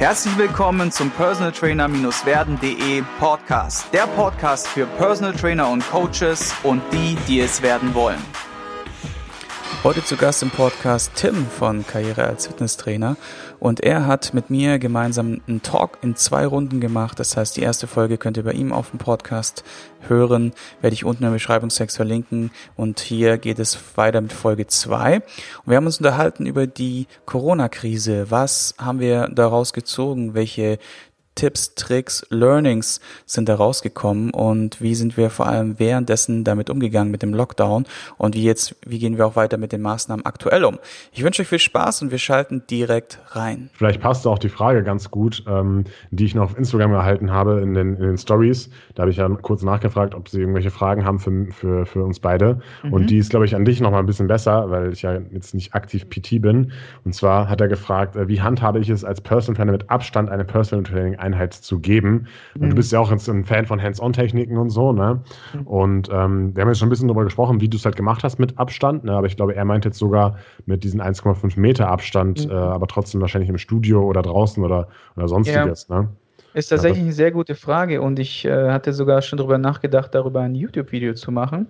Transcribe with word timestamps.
Herzlich 0.00 0.38
willkommen 0.38 0.90
zum 0.90 1.10
Personal 1.10 1.52
Trainer-werden.de 1.52 3.02
Podcast. 3.18 3.92
Der 3.92 4.06
Podcast 4.06 4.66
für 4.66 4.86
Personal 4.86 5.34
Trainer 5.34 5.68
und 5.68 5.86
Coaches 5.90 6.54
und 6.62 6.80
die, 6.90 7.18
die 7.28 7.40
es 7.40 7.60
werden 7.60 7.92
wollen. 7.92 8.18
Heute 9.82 10.04
zu 10.04 10.18
Gast 10.18 10.42
im 10.42 10.50
Podcast 10.50 11.12
Tim 11.14 11.46
von 11.46 11.86
Karriere 11.86 12.24
als 12.24 12.46
Fitnesstrainer 12.46 13.16
und 13.60 13.80
er 13.80 14.06
hat 14.06 14.34
mit 14.34 14.50
mir 14.50 14.78
gemeinsam 14.78 15.40
einen 15.48 15.62
Talk 15.62 15.96
in 16.02 16.16
zwei 16.16 16.44
Runden 16.44 16.80
gemacht. 16.80 17.18
Das 17.18 17.34
heißt, 17.34 17.56
die 17.56 17.62
erste 17.62 17.86
Folge 17.86 18.18
könnt 18.18 18.36
ihr 18.36 18.42
bei 18.42 18.52
ihm 18.52 18.74
auf 18.74 18.90
dem 18.90 18.98
Podcast 18.98 19.64
hören, 20.06 20.52
werde 20.82 20.92
ich 20.92 21.06
unten 21.06 21.24
im 21.24 21.32
Beschreibungstext 21.32 21.96
verlinken 21.96 22.50
und 22.76 23.00
hier 23.00 23.38
geht 23.38 23.58
es 23.58 23.78
weiter 23.96 24.20
mit 24.20 24.34
Folge 24.34 24.66
zwei. 24.66 25.22
Wir 25.64 25.78
haben 25.78 25.86
uns 25.86 25.96
unterhalten 25.96 26.44
über 26.44 26.66
die 26.66 27.06
Corona-Krise. 27.24 28.30
Was 28.30 28.74
haben 28.76 29.00
wir 29.00 29.28
daraus 29.28 29.72
gezogen? 29.72 30.34
Welche 30.34 30.78
Tipps, 31.34 31.74
Tricks, 31.74 32.26
Learnings 32.30 33.00
sind 33.24 33.48
da 33.48 33.54
rausgekommen 33.54 34.30
und 34.30 34.80
wie 34.82 34.94
sind 34.94 35.16
wir 35.16 35.30
vor 35.30 35.46
allem 35.46 35.78
währenddessen 35.78 36.44
damit 36.44 36.70
umgegangen 36.70 37.10
mit 37.10 37.22
dem 37.22 37.32
Lockdown 37.32 37.86
und 38.18 38.34
wie 38.34 38.42
jetzt, 38.42 38.76
wie 38.84 38.98
gehen 38.98 39.16
wir 39.16 39.26
auch 39.26 39.36
weiter 39.36 39.56
mit 39.56 39.72
den 39.72 39.80
Maßnahmen 39.80 40.26
aktuell 40.26 40.64
um. 40.64 40.78
Ich 41.12 41.22
wünsche 41.22 41.42
euch 41.42 41.48
viel 41.48 41.58
Spaß 41.58 42.02
und 42.02 42.10
wir 42.10 42.18
schalten 42.18 42.62
direkt 42.68 43.20
rein. 43.28 43.70
Vielleicht 43.72 44.00
passt 44.00 44.26
auch 44.26 44.38
die 44.38 44.48
Frage 44.48 44.82
ganz 44.82 45.10
gut, 45.10 45.44
ähm, 45.46 45.84
die 46.10 46.24
ich 46.24 46.34
noch 46.34 46.44
auf 46.44 46.58
Instagram 46.58 46.92
erhalten 46.92 47.30
habe 47.30 47.60
in 47.60 47.74
den, 47.74 47.96
in 47.96 48.02
den 48.02 48.18
Stories. 48.18 48.68
Da 48.94 49.02
habe 49.02 49.10
ich 49.10 49.16
ja 49.16 49.28
kurz 49.28 49.62
nachgefragt, 49.62 50.14
ob 50.14 50.28
sie 50.28 50.40
irgendwelche 50.40 50.70
Fragen 50.70 51.04
haben 51.04 51.20
für, 51.20 51.46
für, 51.52 51.86
für 51.86 52.04
uns 52.04 52.20
beide. 52.20 52.60
Mhm. 52.82 52.92
Und 52.92 53.10
die 53.10 53.18
ist, 53.18 53.30
glaube 53.30 53.46
ich, 53.46 53.54
an 53.54 53.64
dich 53.64 53.80
noch 53.80 53.90
mal 53.90 54.00
ein 54.00 54.06
bisschen 54.06 54.26
besser, 54.26 54.70
weil 54.70 54.92
ich 54.92 55.02
ja 55.02 55.18
jetzt 55.32 55.54
nicht 55.54 55.74
aktiv 55.74 56.08
PT 56.10 56.42
bin. 56.42 56.72
Und 57.04 57.14
zwar 57.14 57.48
hat 57.48 57.60
er 57.60 57.68
gefragt, 57.68 58.16
äh, 58.16 58.28
wie 58.28 58.42
handhabe 58.42 58.78
ich 58.78 58.88
es 58.88 59.04
als 59.04 59.20
Personal 59.20 59.56
Trainer 59.56 59.72
mit 59.72 59.88
Abstand 59.90 60.28
eine 60.28 60.44
Personal 60.44 60.84
Training 60.84 61.16
Einheit 61.30 61.54
zu 61.54 61.78
geben. 61.78 62.26
Mhm. 62.58 62.70
Du 62.70 62.76
bist 62.76 62.92
ja 62.92 63.00
auch 63.00 63.10
ein 63.10 63.44
Fan 63.44 63.66
von 63.66 63.82
Hands-on-Techniken 63.82 64.56
und 64.56 64.70
so, 64.70 64.92
ne? 64.92 65.20
Mhm. 65.54 65.66
Und 65.66 66.08
ähm, 66.12 66.54
wir 66.54 66.62
haben 66.62 66.68
jetzt 66.68 66.78
schon 66.78 66.88
ein 66.88 66.90
bisschen 66.90 67.08
darüber 67.08 67.24
gesprochen, 67.24 67.60
wie 67.60 67.68
du 67.68 67.76
es 67.76 67.84
halt 67.84 67.96
gemacht 67.96 68.24
hast 68.24 68.38
mit 68.38 68.58
Abstand, 68.58 69.04
ne? 69.04 69.12
Aber 69.12 69.26
ich 69.26 69.36
glaube, 69.36 69.54
er 69.54 69.64
meint 69.64 69.84
jetzt 69.84 69.98
sogar 69.98 70.36
mit 70.66 70.84
diesen 70.84 71.00
1,5 71.00 71.58
Meter 71.58 71.88
Abstand, 71.88 72.46
mhm. 72.46 72.52
äh, 72.52 72.54
aber 72.54 72.86
trotzdem 72.86 73.20
wahrscheinlich 73.20 73.50
im 73.50 73.58
Studio 73.58 74.02
oder 74.02 74.22
draußen 74.22 74.62
oder, 74.64 74.88
oder 75.16 75.28
sonstiges, 75.28 75.86
ja. 75.88 76.02
ne? 76.02 76.08
Ist 76.52 76.68
tatsächlich 76.68 77.02
eine 77.02 77.12
sehr 77.12 77.30
gute 77.30 77.54
Frage 77.54 78.02
und 78.02 78.18
ich 78.18 78.44
äh, 78.44 78.70
hatte 78.70 78.92
sogar 78.92 79.22
schon 79.22 79.36
darüber 79.36 79.56
nachgedacht, 79.56 80.12
darüber 80.12 80.40
ein 80.40 80.56
YouTube-Video 80.56 81.14
zu 81.14 81.30
machen, 81.30 81.68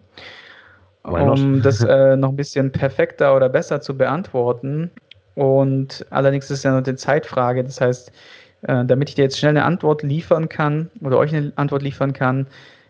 um 1.02 1.60
das 1.60 1.84
äh, 1.84 2.16
noch 2.16 2.30
ein 2.30 2.36
bisschen 2.36 2.72
perfekter 2.72 3.36
oder 3.36 3.50
besser 3.50 3.82
zu 3.82 3.94
beantworten. 3.94 4.90
Und 5.34 6.06
allerdings 6.08 6.46
ist 6.46 6.58
es 6.58 6.62
ja 6.62 6.70
noch 6.72 6.86
eine 6.86 6.96
Zeitfrage. 6.96 7.62
Das 7.62 7.80
heißt, 7.80 8.10
äh, 8.62 8.84
damit 8.84 9.08
ich 9.08 9.14
dir 9.14 9.22
jetzt 9.22 9.38
schnell 9.38 9.50
eine 9.50 9.64
Antwort 9.64 10.02
liefern 10.02 10.48
kann 10.48 10.90
oder 11.00 11.18
euch 11.18 11.34
eine 11.34 11.52
Antwort 11.56 11.82
liefern 11.82 12.12
kann. 12.12 12.46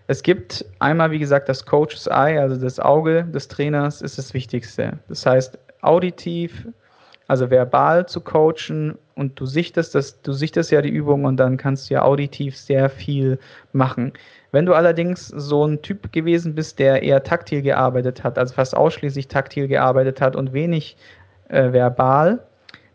Es 0.06 0.22
gibt 0.22 0.64
einmal, 0.80 1.12
wie 1.12 1.20
gesagt, 1.20 1.48
das 1.48 1.64
Coach's 1.64 2.06
Eye, 2.08 2.38
also 2.38 2.56
das 2.56 2.80
Auge 2.80 3.24
des 3.24 3.46
Trainers 3.46 4.02
ist 4.02 4.18
das 4.18 4.34
Wichtigste. 4.34 4.98
Das 5.08 5.24
heißt, 5.24 5.58
auditiv, 5.82 6.66
also 7.28 7.48
verbal 7.48 8.06
zu 8.06 8.20
coachen 8.20 8.98
und 9.14 9.38
du 9.38 9.46
sichtest 9.46 9.94
das, 9.94 10.20
du 10.22 10.32
sichtest 10.32 10.72
ja 10.72 10.82
die 10.82 10.88
Übung 10.88 11.24
und 11.24 11.36
dann 11.36 11.56
kannst 11.56 11.88
du 11.88 11.94
ja 11.94 12.02
auditiv 12.02 12.56
sehr 12.56 12.90
viel 12.90 13.38
machen. 13.72 14.12
Wenn 14.50 14.66
du 14.66 14.74
allerdings 14.74 15.28
so 15.28 15.64
ein 15.64 15.80
Typ 15.80 16.12
gewesen 16.12 16.56
bist, 16.56 16.80
der 16.80 17.04
eher 17.04 17.22
taktil 17.22 17.62
gearbeitet 17.62 18.24
hat, 18.24 18.36
also 18.36 18.54
fast 18.54 18.76
ausschließlich 18.76 19.28
taktil 19.28 19.68
gearbeitet 19.68 20.20
hat 20.20 20.34
und 20.34 20.52
wenig 20.52 20.96
äh, 21.48 21.72
verbal, 21.72 22.40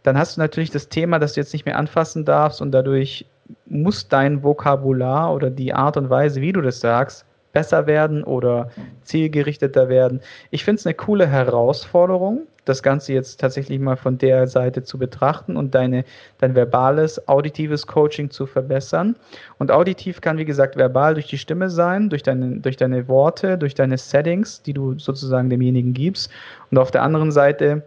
dann 0.06 0.17
hast 0.17 0.38
du 0.38 0.42
natürlich 0.42 0.70
das 0.70 0.89
Thema, 0.89 1.17
dass 1.17 1.34
du 1.34 1.39
jetzt 1.39 1.53
nicht 1.53 1.66
mehr 1.66 1.78
anfassen 1.78 2.25
darfst 2.25 2.61
und 2.61 2.72
dadurch 2.72 3.25
muss 3.66 4.08
dein 4.08 4.44
Vokabular 4.44 5.34
oder 5.34 5.50
die 5.50 5.73
Art 5.73 5.98
und 5.98 6.09
Weise, 6.09 6.42
wie 6.42 6.52
du 6.52 6.61
das 6.61 6.80
sagst, 6.80 7.25
besser 7.53 7.88
werden 7.88 8.23
oder 8.23 8.70
zielgerichteter 9.03 9.89
werden. 9.89 10.20
Ich 10.52 10.64
finde 10.64 10.80
es 10.80 10.86
eine 10.86 10.94
coole 10.94 11.26
Herausforderung, 11.26 12.44
das 12.65 12.83
Ganze 12.83 13.14
jetzt 13.14 13.39
tatsächlich 13.39 13.80
mal 13.80 13.95
von 13.95 14.17
der 14.17 14.48
Seite 14.48 14.83
zu 14.83 14.98
betrachten 14.98 15.55
und 15.55 15.73
deine, 15.73 16.04
dein 16.39 16.54
verbales, 16.54 17.27
auditives 17.27 17.88
Coaching 17.88 18.30
zu 18.30 18.45
verbessern. 18.45 19.15
Und 19.58 19.71
auditiv 19.71 20.21
kann, 20.21 20.38
wie 20.38 20.45
gesagt, 20.45 20.76
verbal 20.76 21.14
durch 21.14 21.27
die 21.27 21.38
Stimme 21.38 21.70
sein, 21.70 22.10
durch 22.10 22.23
deine, 22.23 22.60
durch 22.60 22.77
deine 22.77 23.08
Worte, 23.08 23.58
durch 23.58 23.73
deine 23.73 23.98
Settings, 23.98 24.61
die 24.61 24.73
du 24.73 24.99
sozusagen 24.99 25.49
demjenigen 25.49 25.94
gibst. 25.94 26.32
Und 26.71 26.77
auf 26.77 26.92
der 26.92 27.04
anderen 27.04 27.32
Seite 27.32 27.83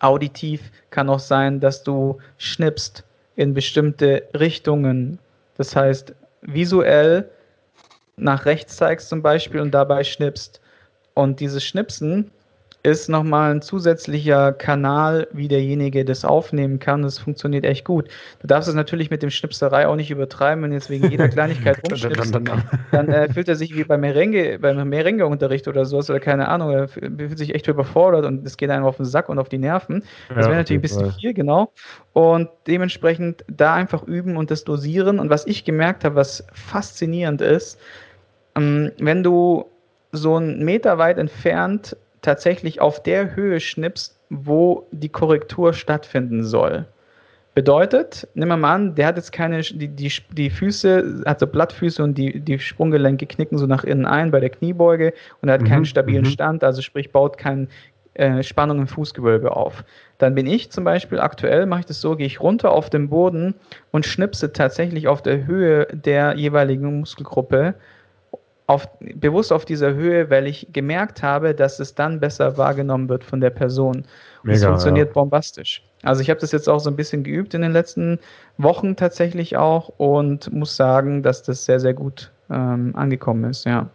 Auditiv 0.00 0.70
kann 0.90 1.08
auch 1.08 1.18
sein, 1.18 1.60
dass 1.60 1.82
du 1.82 2.18
schnippst 2.38 3.04
in 3.36 3.54
bestimmte 3.54 4.28
Richtungen. 4.34 5.18
Das 5.56 5.74
heißt, 5.74 6.14
visuell 6.42 7.30
nach 8.16 8.44
rechts 8.44 8.76
zeigst 8.76 9.08
zum 9.08 9.22
Beispiel 9.22 9.60
und 9.60 9.72
dabei 9.72 10.04
schnippst. 10.04 10.60
Und 11.14 11.40
dieses 11.40 11.64
Schnipsen 11.64 12.30
ist 12.84 13.08
nochmal 13.08 13.50
ein 13.50 13.62
zusätzlicher 13.62 14.52
Kanal, 14.52 15.26
wie 15.32 15.48
derjenige 15.48 16.04
das 16.04 16.22
aufnehmen 16.22 16.78
kann. 16.78 17.00
Das 17.00 17.18
funktioniert 17.18 17.64
echt 17.64 17.86
gut. 17.86 18.08
Du 18.40 18.46
darfst 18.46 18.68
es 18.68 18.74
natürlich 18.74 19.10
mit 19.10 19.22
dem 19.22 19.30
Schnipserei 19.30 19.88
auch 19.88 19.96
nicht 19.96 20.10
übertreiben, 20.10 20.62
wenn 20.62 20.72
jetzt 20.72 20.90
wegen 20.90 21.10
jeder 21.10 21.28
Kleinigkeit 21.30 21.80
rumschnipst, 21.82 22.34
dann 22.92 23.08
äh, 23.08 23.32
fühlt 23.32 23.48
er 23.48 23.56
sich 23.56 23.74
wie 23.74 23.84
beim 23.84 24.02
Merengue, 24.02 24.58
beim 24.58 24.86
Merengue-Unterricht 24.86 25.66
oder 25.66 25.86
sowas 25.86 26.10
oder 26.10 26.20
keine 26.20 26.46
Ahnung, 26.48 26.72
er 26.72 26.88
fühlt 26.88 27.38
sich 27.38 27.54
echt 27.54 27.66
überfordert 27.68 28.26
und 28.26 28.46
es 28.46 28.58
geht 28.58 28.68
einem 28.68 28.84
auf 28.84 28.98
den 28.98 29.06
Sack 29.06 29.30
und 29.30 29.38
auf 29.38 29.48
die 29.48 29.58
Nerven. 29.58 30.04
Das 30.28 30.44
ja, 30.44 30.50
wäre 30.50 30.56
natürlich 30.56 30.80
ein 30.80 30.82
bisschen 30.82 31.12
viel, 31.12 31.32
genau. 31.32 31.72
Und 32.12 32.50
dementsprechend 32.66 33.46
da 33.48 33.72
einfach 33.72 34.02
üben 34.02 34.36
und 34.36 34.50
das 34.50 34.62
dosieren. 34.62 35.20
Und 35.20 35.30
was 35.30 35.46
ich 35.46 35.64
gemerkt 35.64 36.04
habe, 36.04 36.16
was 36.16 36.46
faszinierend 36.52 37.40
ist, 37.40 37.80
ähm, 38.56 38.92
wenn 38.98 39.22
du 39.22 39.64
so 40.12 40.36
einen 40.36 40.62
Meter 40.64 40.98
weit 40.98 41.16
entfernt 41.16 41.96
tatsächlich 42.24 42.80
auf 42.80 43.02
der 43.02 43.36
Höhe 43.36 43.60
schnippst, 43.60 44.18
wo 44.30 44.86
die 44.90 45.08
Korrektur 45.08 45.72
stattfinden 45.72 46.44
soll. 46.44 46.86
Bedeutet, 47.54 48.26
nehmen 48.34 48.50
wir 48.50 48.56
mal 48.56 48.74
an, 48.74 48.94
der 48.96 49.06
hat 49.06 49.16
jetzt 49.16 49.30
keine, 49.30 49.60
die, 49.60 49.86
die, 49.86 50.12
die 50.32 50.50
Füße, 50.50 51.22
hat 51.24 51.38
so 51.38 51.46
Blattfüße 51.46 52.02
und 52.02 52.18
die, 52.18 52.40
die 52.40 52.58
Sprunggelenke 52.58 53.26
knicken 53.26 53.58
so 53.58 53.66
nach 53.66 53.84
innen 53.84 54.06
ein 54.06 54.32
bei 54.32 54.40
der 54.40 54.50
Kniebeuge 54.50 55.12
und 55.40 55.48
er 55.48 55.54
hat 55.54 55.60
mhm, 55.60 55.68
keinen 55.68 55.84
stabilen 55.84 56.24
mhm. 56.24 56.30
Stand, 56.30 56.64
also 56.64 56.82
sprich 56.82 57.12
baut 57.12 57.38
keine 57.38 57.68
äh, 58.14 58.42
Spannung 58.42 58.80
im 58.80 58.88
Fußgewölbe 58.88 59.54
auf. 59.56 59.84
Dann 60.18 60.34
bin 60.34 60.48
ich 60.48 60.72
zum 60.72 60.82
Beispiel 60.82 61.20
aktuell, 61.20 61.66
mache 61.66 61.80
ich 61.80 61.86
das 61.86 62.00
so, 62.00 62.16
gehe 62.16 62.26
ich 62.26 62.40
runter 62.40 62.72
auf 62.72 62.90
den 62.90 63.08
Boden 63.08 63.54
und 63.92 64.04
schnipse 64.04 64.52
tatsächlich 64.52 65.06
auf 65.06 65.22
der 65.22 65.46
Höhe 65.46 65.86
der 65.92 66.34
jeweiligen 66.34 67.00
Muskelgruppe 67.00 67.74
auf, 68.66 68.88
bewusst 69.14 69.52
auf 69.52 69.64
dieser 69.64 69.94
Höhe, 69.94 70.30
weil 70.30 70.46
ich 70.46 70.68
gemerkt 70.72 71.22
habe, 71.22 71.54
dass 71.54 71.80
es 71.80 71.94
dann 71.94 72.20
besser 72.20 72.56
wahrgenommen 72.56 73.08
wird 73.08 73.24
von 73.24 73.40
der 73.40 73.50
Person. 73.50 74.04
Mega, 74.42 74.58
das 74.58 74.64
funktioniert 74.64 75.08
ja. 75.08 75.12
bombastisch. 75.12 75.82
Also 76.02 76.22
ich 76.22 76.30
habe 76.30 76.40
das 76.40 76.52
jetzt 76.52 76.68
auch 76.68 76.80
so 76.80 76.90
ein 76.90 76.96
bisschen 76.96 77.24
geübt 77.24 77.54
in 77.54 77.62
den 77.62 77.72
letzten 77.72 78.18
Wochen 78.58 78.96
tatsächlich 78.96 79.56
auch 79.56 79.88
und 79.96 80.52
muss 80.52 80.76
sagen, 80.76 81.22
dass 81.22 81.42
das 81.42 81.64
sehr, 81.64 81.80
sehr 81.80 81.94
gut 81.94 82.32
ähm, 82.50 82.92
angekommen 82.94 83.44
ist, 83.44 83.64
ja. 83.64 83.88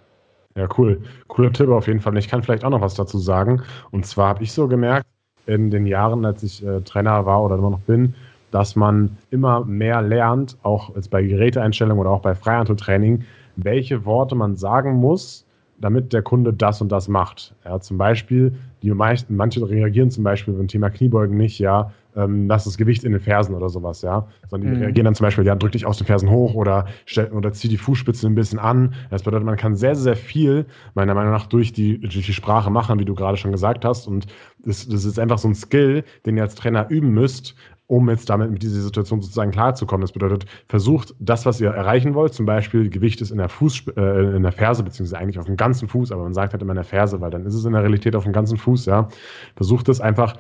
Ja, 0.56 0.68
cool. 0.78 1.02
Cooler 1.28 1.54
Tipp 1.54 1.70
auf 1.70 1.88
jeden 1.88 2.00
Fall. 2.00 2.18
Ich 2.18 2.28
kann 2.28 2.44
vielleicht 2.44 2.66
auch 2.66 2.72
noch 2.72 2.82
was 2.82 2.96
dazu 2.96 3.18
sagen. 3.20 3.62
Und 3.92 4.06
zwar 4.06 4.30
habe 4.30 4.44
ich 4.44 4.52
so 4.52 4.68
gemerkt, 4.68 5.06
in 5.46 5.72
den 5.72 5.86
Jahren, 5.86 6.26
als 6.26 6.44
ich 6.44 6.66
äh, 6.66 6.82
Trainer 6.82 7.26
war 7.26 7.44
oder 7.44 7.56
immer 7.56 7.70
noch 7.72 7.80
bin, 7.82 8.14
dass 8.52 8.76
man 8.76 9.18
immer 9.32 9.64
mehr 9.66 10.02
lernt, 10.02 10.58
auch 10.64 10.96
jetzt 10.96 11.10
bei 11.10 11.24
Geräteeinstellungen 11.24 12.00
oder 12.00 12.10
auch 12.10 12.22
bei 12.22 12.36
Freihandeltraining, 12.36 13.24
welche 13.64 14.06
Worte 14.06 14.36
man 14.36 14.56
sagen 14.56 14.94
muss, 14.94 15.46
damit 15.82 16.14
der 16.14 16.22
Kunde 16.22 16.54
das 16.54 16.82
und 16.82 16.92
das 16.92 17.08
macht. 17.08 17.56
Ja, 17.66 17.80
zum 17.80 17.98
Beispiel, 17.98 18.54
die 18.82 18.92
meisten, 18.92 19.36
manche 19.36 19.68
reagieren 19.68 20.12
zum 20.12 20.24
Beispiel 20.24 20.54
beim 20.54 20.68
Thema 20.68 20.90
Kniebeugen 20.90 21.38
nicht, 21.38 21.60
ja, 21.60 21.92
ähm, 22.16 22.48
lass 22.48 22.66
das 22.66 22.78
Gewicht 22.78 23.04
in 23.04 23.12
den 23.12 23.22
Fersen 23.22 23.56
oder 23.56 23.70
sowas, 23.70 24.02
ja. 24.02 24.28
Sondern 24.50 24.72
die 24.72 24.76
mhm. 24.76 24.84
reagieren 24.84 25.06
dann 25.06 25.16
zum 25.16 25.26
Beispiel, 25.26 25.46
ja, 25.46 25.56
drück 25.56 25.72
dich 25.72 25.86
aus 25.86 25.98
den 25.98 26.08
Fersen 26.08 26.30
hoch 26.30 26.54
oder, 26.56 26.86
stell, 27.06 27.32
oder 27.32 27.54
zieh 27.54 27.68
die 27.68 27.78
Fußspitze 27.78 28.28
ein 28.28 28.36
bisschen 28.36 28.60
an. 28.60 28.94
Das 29.10 29.24
bedeutet, 29.24 29.46
man 29.46 29.58
kann 29.58 29.76
sehr, 29.76 29.96
sehr 29.96 30.16
viel, 30.16 30.66
meiner 30.96 31.14
Meinung 31.14 31.32
nach, 31.32 31.48
durch 31.48 31.72
die, 31.72 32.00
durch 32.00 32.26
die 32.26 32.34
Sprache 32.34 32.70
machen, 32.70 33.00
wie 33.00 33.06
du 33.06 33.16
gerade 33.16 33.38
schon 33.38 33.52
gesagt 33.52 33.86
hast. 33.86 34.08
Und 34.08 34.28
das, 34.66 34.88
das 34.88 35.06
ist 35.06 35.20
einfach 35.20 35.38
so 35.38 35.48
ein 35.48 35.56
Skill, 35.56 36.04
den 36.26 36.38
ihr 36.38 36.44
als 36.44 36.56
Trainer 36.56 36.90
üben 36.90 37.12
müsst, 37.12 37.56
um 37.90 38.08
jetzt 38.08 38.30
damit 38.30 38.52
mit 38.52 38.62
dieser 38.62 38.82
Situation 38.82 39.20
sozusagen 39.20 39.50
klarzukommen. 39.50 40.02
Das 40.02 40.12
bedeutet, 40.12 40.46
versucht 40.68 41.16
das, 41.20 41.48
was 41.48 41.60
ihr 41.60 41.72
erreichen 41.72 42.14
wollt, 42.14 42.36
zum 42.36 42.46
Beispiel 42.46 42.88
Gewicht 42.88 43.20
ist 43.20 43.32
in 43.32 43.40
der 43.40 43.50
Fuß, 43.50 43.88
äh, 43.98 44.36
in 44.36 44.44
der 44.44 44.52
Ferse, 44.52 44.84
beziehungsweise 44.84 45.18
eigentlich 45.18 45.40
auf 45.40 45.46
dem 45.46 45.58
ganzen 45.58 45.88
Fuß, 45.88 46.12
aber 46.12 46.22
man 46.22 46.36
sagt 46.36 46.54
halt 46.54 46.62
immer 46.62 46.74
in 46.74 46.78
der 46.78 46.84
Ferse, 46.84 47.20
weil 47.20 47.32
dann 47.32 47.48
ist 47.48 47.56
es 47.56 47.66
in 47.66 47.74
der 47.74 47.82
Realität 47.82 48.16
auf 48.16 48.26
dem 48.26 48.32
ganzen 48.34 48.58
Fuß, 48.58 48.86
ja. 48.86 49.08
Versucht 49.56 49.88
das 49.88 50.02
einfach 50.02 50.36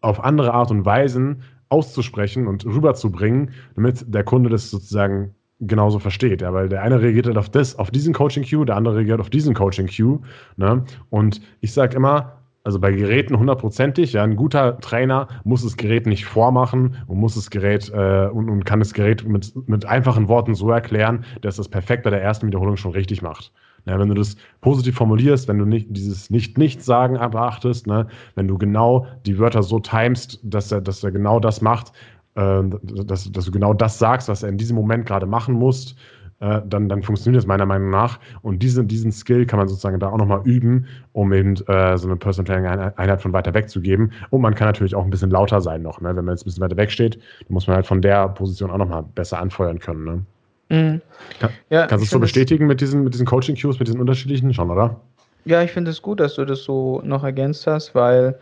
auf 0.00 0.24
andere 0.24 0.52
Art 0.52 0.72
und 0.72 0.84
Weisen 0.84 1.42
auszusprechen 1.68 2.48
und 2.48 2.66
rüberzubringen, 2.66 3.52
damit 3.76 4.04
der 4.12 4.24
Kunde 4.24 4.50
das 4.50 4.68
sozusagen 4.68 5.36
genauso 5.60 6.00
versteht, 6.00 6.42
ja, 6.42 6.52
weil 6.52 6.68
der 6.68 6.82
eine 6.82 7.00
reagiert 7.00 7.26
halt 7.26 7.38
auf 7.38 7.48
das, 7.48 7.78
auf 7.78 7.92
diesen 7.92 8.12
Coaching 8.12 8.44
Cue, 8.44 8.66
der 8.66 8.74
andere 8.74 8.96
reagiert 8.96 9.20
auf 9.20 9.30
diesen 9.30 9.54
Coaching 9.54 9.86
Cue, 9.86 10.20
ne? 10.56 10.84
Und 11.10 11.40
ich 11.60 11.72
sage 11.72 11.96
immer, 11.96 12.37
Also 12.68 12.80
bei 12.80 12.92
Geräten 12.92 13.38
hundertprozentig. 13.38 14.12
Ja, 14.12 14.24
ein 14.24 14.36
guter 14.36 14.78
Trainer 14.80 15.26
muss 15.42 15.62
das 15.62 15.78
Gerät 15.78 16.04
nicht 16.04 16.26
vormachen 16.26 16.98
und 17.06 17.18
muss 17.18 17.34
das 17.34 17.48
Gerät 17.48 17.90
äh, 17.94 18.28
und, 18.30 18.50
und 18.50 18.66
kann 18.66 18.78
das 18.78 18.92
Gerät 18.92 19.26
mit, 19.26 19.54
mit 19.66 19.86
einfachen 19.86 20.28
Worten 20.28 20.54
so 20.54 20.70
erklären, 20.70 21.24
dass 21.40 21.56
das 21.56 21.66
perfekt 21.66 22.02
bei 22.02 22.10
der 22.10 22.20
ersten 22.20 22.46
Wiederholung 22.46 22.76
schon 22.76 22.92
richtig 22.92 23.22
macht. 23.22 23.52
Ja, 23.86 23.98
wenn 23.98 24.10
du 24.10 24.14
das 24.14 24.36
positiv 24.60 24.96
formulierst, 24.96 25.48
wenn 25.48 25.56
du 25.56 25.64
nicht 25.64 25.86
dieses 25.88 26.28
Nicht-Nichts-Sagen 26.28 27.14
beachtest, 27.30 27.86
ne, 27.86 28.06
wenn 28.34 28.48
du 28.48 28.58
genau 28.58 29.06
die 29.24 29.38
Wörter 29.38 29.62
so 29.62 29.78
timest, 29.78 30.38
dass 30.42 30.70
er, 30.70 30.82
dass 30.82 31.02
er 31.02 31.10
genau 31.10 31.40
das 31.40 31.62
macht, 31.62 31.92
äh, 32.34 32.64
dass, 32.82 33.32
dass 33.32 33.46
du 33.46 33.50
genau 33.50 33.72
das 33.72 33.98
sagst, 33.98 34.28
was 34.28 34.42
er 34.42 34.50
in 34.50 34.58
diesem 34.58 34.76
Moment 34.76 35.06
gerade 35.06 35.24
machen 35.24 35.54
muss, 35.54 35.96
äh, 36.40 36.60
dann, 36.66 36.88
dann 36.88 37.02
funktioniert 37.02 37.40
das 37.40 37.46
meiner 37.46 37.66
Meinung 37.66 37.90
nach. 37.90 38.20
Und 38.42 38.62
diese, 38.62 38.84
diesen 38.84 39.10
Skill 39.12 39.46
kann 39.46 39.58
man 39.58 39.68
sozusagen 39.68 39.98
da 39.98 40.08
auch 40.08 40.18
nochmal 40.18 40.42
üben, 40.44 40.86
um 41.12 41.32
eben 41.32 41.56
äh, 41.66 41.98
so 41.98 42.06
eine 42.06 42.16
Personal 42.16 42.62
Training 42.62 42.92
Einheit 42.96 43.20
von 43.20 43.32
weiter 43.32 43.54
weg 43.54 43.68
zu 43.68 43.80
geben. 43.80 44.12
Und 44.30 44.40
man 44.40 44.54
kann 44.54 44.68
natürlich 44.68 44.94
auch 44.94 45.04
ein 45.04 45.10
bisschen 45.10 45.30
lauter 45.30 45.60
sein 45.60 45.82
noch. 45.82 46.00
Ne? 46.00 46.14
Wenn 46.14 46.24
man 46.24 46.34
jetzt 46.34 46.42
ein 46.42 46.46
bisschen 46.46 46.62
weiter 46.62 46.76
weg 46.76 46.90
steht, 46.90 47.16
dann 47.16 47.54
muss 47.54 47.66
man 47.66 47.76
halt 47.76 47.86
von 47.86 48.02
der 48.02 48.28
Position 48.28 48.70
auch 48.70 48.78
nochmal 48.78 49.04
besser 49.14 49.40
anfeuern 49.40 49.78
können. 49.78 50.04
Ne? 50.04 50.24
Mhm. 50.70 51.00
Kann, 51.40 51.50
ja, 51.70 51.86
kannst 51.86 52.02
du 52.02 52.04
es 52.04 52.10
so 52.10 52.20
bestätigen 52.20 52.66
mit 52.66 52.80
diesen, 52.80 53.04
mit 53.04 53.14
diesen 53.14 53.26
Coaching-Cues, 53.26 53.78
mit 53.78 53.88
diesen 53.88 54.00
unterschiedlichen 54.00 54.52
schon, 54.54 54.70
oder? 54.70 55.00
Ja, 55.44 55.62
ich 55.62 55.72
finde 55.72 55.90
es 55.90 56.02
gut, 56.02 56.20
dass 56.20 56.34
du 56.34 56.44
das 56.44 56.62
so 56.62 57.00
noch 57.04 57.24
ergänzt 57.24 57.66
hast, 57.66 57.94
weil 57.94 58.38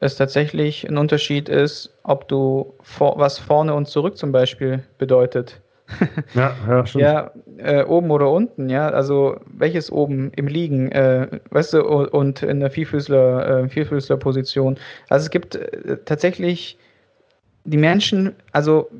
es 0.00 0.16
tatsächlich 0.16 0.88
ein 0.88 0.96
Unterschied 0.96 1.48
ist, 1.48 1.94
ob 2.02 2.28
du 2.28 2.74
vor, 2.82 3.18
was 3.18 3.38
vorne 3.38 3.74
und 3.74 3.88
zurück 3.88 4.16
zum 4.16 4.32
Beispiel 4.32 4.82
bedeutet. 4.98 5.60
Ja, 6.34 6.54
ja, 6.68 6.86
stimmt. 6.86 7.02
Ja, 7.02 7.30
äh, 7.58 7.84
oben 7.84 8.10
oder 8.10 8.30
unten, 8.30 8.68
ja, 8.68 8.88
also 8.88 9.36
welches 9.46 9.90
oben 9.90 10.32
im 10.36 10.48
Liegen, 10.48 10.90
äh, 10.92 11.28
weißt 11.50 11.74
du, 11.74 11.82
und 11.82 12.42
in 12.42 12.60
der 12.60 12.70
Vierfüßler, 12.70 13.64
äh, 13.64 13.68
Vierfüßler-Position. 13.68 14.78
Also 15.08 15.24
es 15.24 15.30
gibt 15.30 15.54
äh, 15.54 15.98
tatsächlich 16.04 16.78
die 17.64 17.76
Menschen, 17.76 18.34
also 18.52 18.90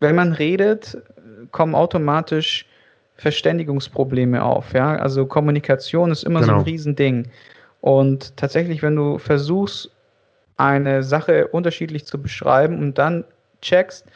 wenn 0.00 0.14
man 0.14 0.32
redet, 0.32 0.98
kommen 1.50 1.74
automatisch 1.74 2.66
Verständigungsprobleme 3.16 4.42
auf. 4.42 4.72
Ja? 4.72 4.96
Also 4.96 5.26
Kommunikation 5.26 6.10
ist 6.10 6.24
immer 6.24 6.40
genau. 6.40 6.46
so 6.46 6.58
ein 6.58 6.64
genau. 6.64 6.70
Riesending. 6.70 7.26
Und 7.80 8.36
tatsächlich, 8.36 8.82
wenn 8.82 8.96
du 8.96 9.18
versuchst, 9.18 9.90
eine 10.56 11.02
Sache 11.02 11.48
unterschiedlich 11.48 12.04
zu 12.04 12.20
beschreiben 12.20 12.78
und 12.78 12.98
dann 12.98 13.24
checkst, 13.62 14.06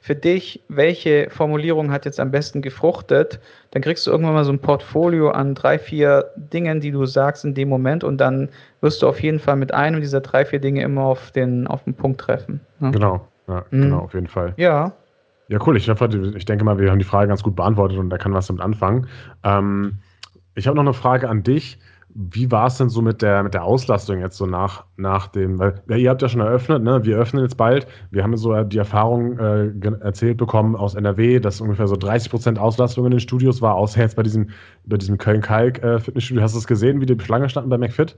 für 0.00 0.14
dich, 0.14 0.62
welche 0.68 1.28
Formulierung 1.30 1.92
hat 1.92 2.06
jetzt 2.06 2.20
am 2.20 2.30
besten 2.30 2.62
gefruchtet, 2.62 3.38
dann 3.70 3.82
kriegst 3.82 4.06
du 4.06 4.10
irgendwann 4.10 4.34
mal 4.34 4.44
so 4.44 4.52
ein 4.52 4.58
Portfolio 4.58 5.30
an 5.30 5.54
drei, 5.54 5.78
vier 5.78 6.30
Dingen, 6.36 6.80
die 6.80 6.90
du 6.90 7.04
sagst 7.04 7.44
in 7.44 7.54
dem 7.54 7.68
Moment 7.68 8.02
und 8.02 8.18
dann 8.18 8.48
wirst 8.80 9.02
du 9.02 9.08
auf 9.08 9.22
jeden 9.22 9.38
Fall 9.38 9.56
mit 9.56 9.74
einem 9.74 10.00
dieser 10.00 10.22
drei, 10.22 10.46
vier 10.46 10.58
Dinge 10.58 10.82
immer 10.82 11.02
auf 11.02 11.30
den, 11.32 11.66
auf 11.66 11.84
den 11.84 11.94
Punkt 11.94 12.20
treffen. 12.20 12.60
Ja? 12.80 12.90
Genau, 12.90 13.28
ja, 13.46 13.64
mhm. 13.70 13.82
genau, 13.82 13.98
auf 13.98 14.14
jeden 14.14 14.26
Fall. 14.26 14.54
Ja. 14.56 14.92
Ja, 15.48 15.58
cool. 15.66 15.76
Ich, 15.76 15.88
ich 15.88 16.44
denke 16.44 16.64
mal, 16.64 16.78
wir 16.78 16.90
haben 16.90 17.00
die 17.00 17.04
Frage 17.04 17.28
ganz 17.28 17.42
gut 17.42 17.56
beantwortet 17.56 17.98
und 17.98 18.08
da 18.08 18.18
kann 18.18 18.32
was 18.32 18.46
damit 18.46 18.62
anfangen. 18.62 19.08
Ähm, 19.42 19.98
ich 20.54 20.66
habe 20.66 20.76
noch 20.76 20.84
eine 20.84 20.94
Frage 20.94 21.28
an 21.28 21.42
dich. 21.42 21.78
Wie 22.14 22.50
war 22.50 22.66
es 22.66 22.76
denn 22.76 22.88
so 22.88 23.02
mit 23.02 23.22
der, 23.22 23.42
mit 23.42 23.54
der 23.54 23.64
Auslastung 23.64 24.18
jetzt 24.18 24.36
so 24.36 24.46
nach, 24.46 24.84
nach 24.96 25.28
dem, 25.28 25.58
weil 25.58 25.82
ja, 25.88 25.96
ihr 25.96 26.10
habt 26.10 26.22
ja 26.22 26.28
schon 26.28 26.40
eröffnet, 26.40 26.82
ne? 26.82 27.04
wir 27.04 27.16
öffnen 27.16 27.42
jetzt 27.42 27.56
bald. 27.56 27.86
Wir 28.10 28.22
haben 28.22 28.36
so 28.36 28.62
die 28.64 28.78
Erfahrung 28.78 29.38
äh, 29.38 29.70
erzählt 30.00 30.38
bekommen 30.38 30.76
aus 30.76 30.94
NRW, 30.94 31.40
dass 31.40 31.60
ungefähr 31.60 31.86
so 31.86 31.96
30 31.96 32.30
Prozent 32.30 32.58
Auslastung 32.58 33.04
in 33.04 33.12
den 33.12 33.20
Studios 33.20 33.62
war, 33.62 33.74
außer 33.74 34.00
jetzt 34.00 34.16
bei 34.16 34.22
diesem, 34.22 34.50
bei 34.84 34.96
diesem 34.96 35.18
Köln-Kalk 35.18 35.82
äh. 35.82 35.98
Hast 36.40 36.54
du 36.54 36.58
es 36.58 36.66
gesehen, 36.66 37.00
wie 37.00 37.06
die 37.06 37.18
Schlange 37.20 37.48
standen 37.48 37.70
bei 37.70 37.78
McFit? 37.78 38.16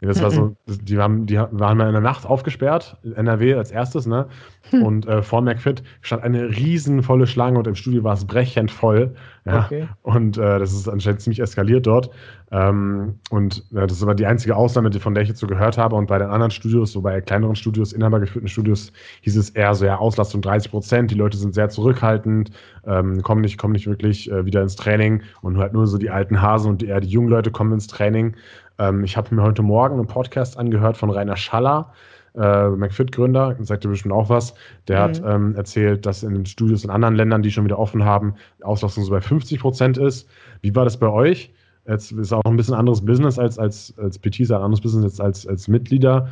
Das 0.00 0.22
war 0.22 0.30
so, 0.30 0.56
die 0.66 0.96
waren, 0.96 1.26
die 1.26 1.36
waren 1.36 1.76
mal 1.76 1.86
in 1.86 1.92
der 1.92 2.00
Nacht 2.00 2.24
aufgesperrt, 2.24 2.96
NRW 3.16 3.54
als 3.54 3.70
erstes, 3.70 4.06
ne? 4.06 4.28
Hm. 4.70 4.82
Und 4.82 5.06
äh, 5.06 5.22
vor 5.22 5.42
McFit 5.42 5.82
stand 6.00 6.22
eine 6.22 6.48
riesenvolle 6.48 7.26
Schlange 7.26 7.58
und 7.58 7.66
im 7.66 7.74
Studio 7.74 8.04
war 8.04 8.14
es 8.14 8.24
brechend 8.24 8.70
voll. 8.70 9.14
Ja? 9.44 9.64
Okay. 9.64 9.88
Und 10.02 10.38
äh, 10.38 10.58
das 10.58 10.72
ist 10.72 10.88
anscheinend 10.88 11.22
ziemlich 11.22 11.40
eskaliert 11.40 11.86
dort. 11.86 12.10
Ähm, 12.52 13.18
und 13.30 13.64
äh, 13.74 13.86
das 13.86 14.04
war 14.04 14.14
die 14.14 14.26
einzige 14.26 14.56
Ausnahme, 14.56 14.92
von 14.92 15.14
der 15.14 15.22
ich 15.22 15.28
jetzt 15.28 15.40
so 15.40 15.46
gehört 15.46 15.78
habe. 15.78 15.96
Und 15.96 16.06
bei 16.06 16.18
den 16.18 16.28
anderen 16.28 16.50
Studios, 16.50 16.92
so 16.92 17.00
bei 17.00 17.20
kleineren 17.20 17.56
Studios, 17.56 17.92
inhabergeführten 17.92 18.48
Studios, 18.48 18.92
hieß 19.22 19.36
es 19.36 19.50
eher 19.50 19.74
so, 19.74 19.86
ja, 19.86 19.96
Auslastung 19.96 20.42
30 20.42 20.70
Prozent. 20.70 21.10
Die 21.10 21.16
Leute 21.16 21.36
sind 21.36 21.54
sehr 21.54 21.68
zurückhaltend, 21.68 22.50
ähm, 22.86 23.22
kommen 23.22 23.40
nicht, 23.40 23.56
kommen 23.58 23.72
nicht 23.72 23.86
wirklich 23.86 24.30
äh, 24.30 24.44
wieder 24.44 24.62
ins 24.62 24.76
Training 24.76 25.22
und 25.42 25.58
halt 25.58 25.72
nur 25.72 25.86
so 25.86 25.96
die 25.96 26.10
alten 26.10 26.40
Hasen 26.40 26.70
und 26.70 26.82
eher 26.82 27.00
die 27.00 27.08
jungen 27.08 27.28
Leute 27.28 27.50
kommen 27.50 27.72
ins 27.72 27.86
Training. 27.86 28.36
Ähm, 28.80 29.04
ich 29.04 29.16
habe 29.16 29.34
mir 29.34 29.42
heute 29.42 29.62
Morgen 29.62 29.96
einen 29.96 30.06
Podcast 30.06 30.56
angehört 30.56 30.96
von 30.96 31.10
Rainer 31.10 31.36
Schaller, 31.36 31.92
äh, 32.34 32.68
McFit-Gründer, 32.68 33.56
sagt 33.60 33.84
dir 33.84 33.88
bestimmt 33.88 34.14
auch 34.14 34.30
was. 34.30 34.54
Der 34.88 34.98
mhm. 34.98 35.02
hat 35.02 35.22
ähm, 35.26 35.54
erzählt, 35.54 36.06
dass 36.06 36.22
in 36.22 36.32
den 36.32 36.46
Studios 36.46 36.82
in 36.82 36.90
anderen 36.90 37.14
Ländern, 37.14 37.42
die 37.42 37.50
schon 37.50 37.64
wieder 37.64 37.78
offen 37.78 38.04
haben, 38.04 38.34
die 38.58 38.64
Auslastung 38.64 39.04
so 39.04 39.10
bei 39.10 39.20
50 39.20 39.60
Prozent 39.60 39.98
ist. 39.98 40.28
Wie 40.62 40.74
war 40.74 40.84
das 40.84 40.96
bei 40.96 41.08
euch? 41.08 41.52
Jetzt 41.86 42.12
ist 42.12 42.32
auch 42.32 42.44
ein 42.44 42.56
bisschen 42.56 42.74
anderes 42.74 43.04
Business 43.04 43.38
als, 43.38 43.58
als, 43.58 43.94
als 43.98 44.18
PT, 44.18 44.50
ein 44.50 44.62
anderes 44.62 44.80
Business 44.80 45.04
jetzt 45.04 45.20
als, 45.20 45.46
als 45.46 45.68
Mitglieder. 45.68 46.28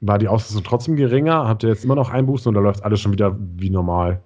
War 0.00 0.18
die 0.18 0.28
Auslastung 0.28 0.64
trotzdem 0.64 0.96
geringer? 0.96 1.46
Habt 1.46 1.62
ihr 1.62 1.68
jetzt 1.68 1.84
immer 1.84 1.94
noch 1.94 2.10
Einbußen 2.10 2.48
oder 2.48 2.60
läuft 2.60 2.84
alles 2.84 3.00
schon 3.00 3.12
wieder 3.12 3.36
wie 3.56 3.70
normal? 3.70 4.20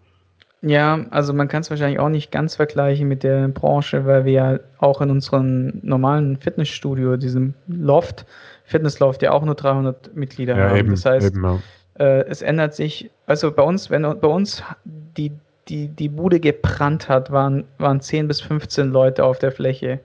Ja, 0.63 1.05
also 1.11 1.33
man 1.33 1.49
kann 1.49 1.61
es 1.61 1.71
wahrscheinlich 1.71 1.99
auch 1.99 2.09
nicht 2.09 2.33
ganz 2.33 2.57
vergleichen 2.57 3.07
mit 3.09 3.23
der 3.23 3.49
Branche, 3.49 4.07
weil 4.07 4.25
wir 4.25 4.33
ja 4.33 4.59
auch 4.79 5.01
in 5.01 5.11
unserem 5.11 5.81
normalen 5.83 6.37
Fitnessstudio, 6.39 7.17
diesem 7.17 7.55
Loft, 7.69 8.25
Fitnessloft, 8.65 9.23
ja 9.23 9.33
auch 9.33 9.45
nur 9.45 9.55
300 9.55 10.17
Mitglieder 10.17 10.57
ja, 10.57 10.69
haben. 10.69 10.77
Eben, 10.77 10.91
das 10.91 11.05
heißt, 11.05 11.35
eben, 11.35 11.45
ja. 11.45 11.59
äh, 11.99 12.27
es 12.27 12.43
ändert 12.43 12.75
sich, 12.75 13.11
also 13.27 13.53
bei 13.53 13.63
uns, 13.63 13.91
wenn 13.91 14.03
bei 14.03 14.29
uns 14.29 14.63
die, 14.85 15.33
die, 15.69 15.89
die 15.89 16.09
Bude 16.09 16.41
gebrannt 16.41 17.09
hat, 17.09 17.31
waren, 17.31 17.65
waren 17.79 18.01
10 18.01 18.27
bis 18.27 18.41
15 18.41 18.91
Leute 18.91 19.25
auf 19.25 19.39
der 19.39 19.53
Fläche. 19.53 20.01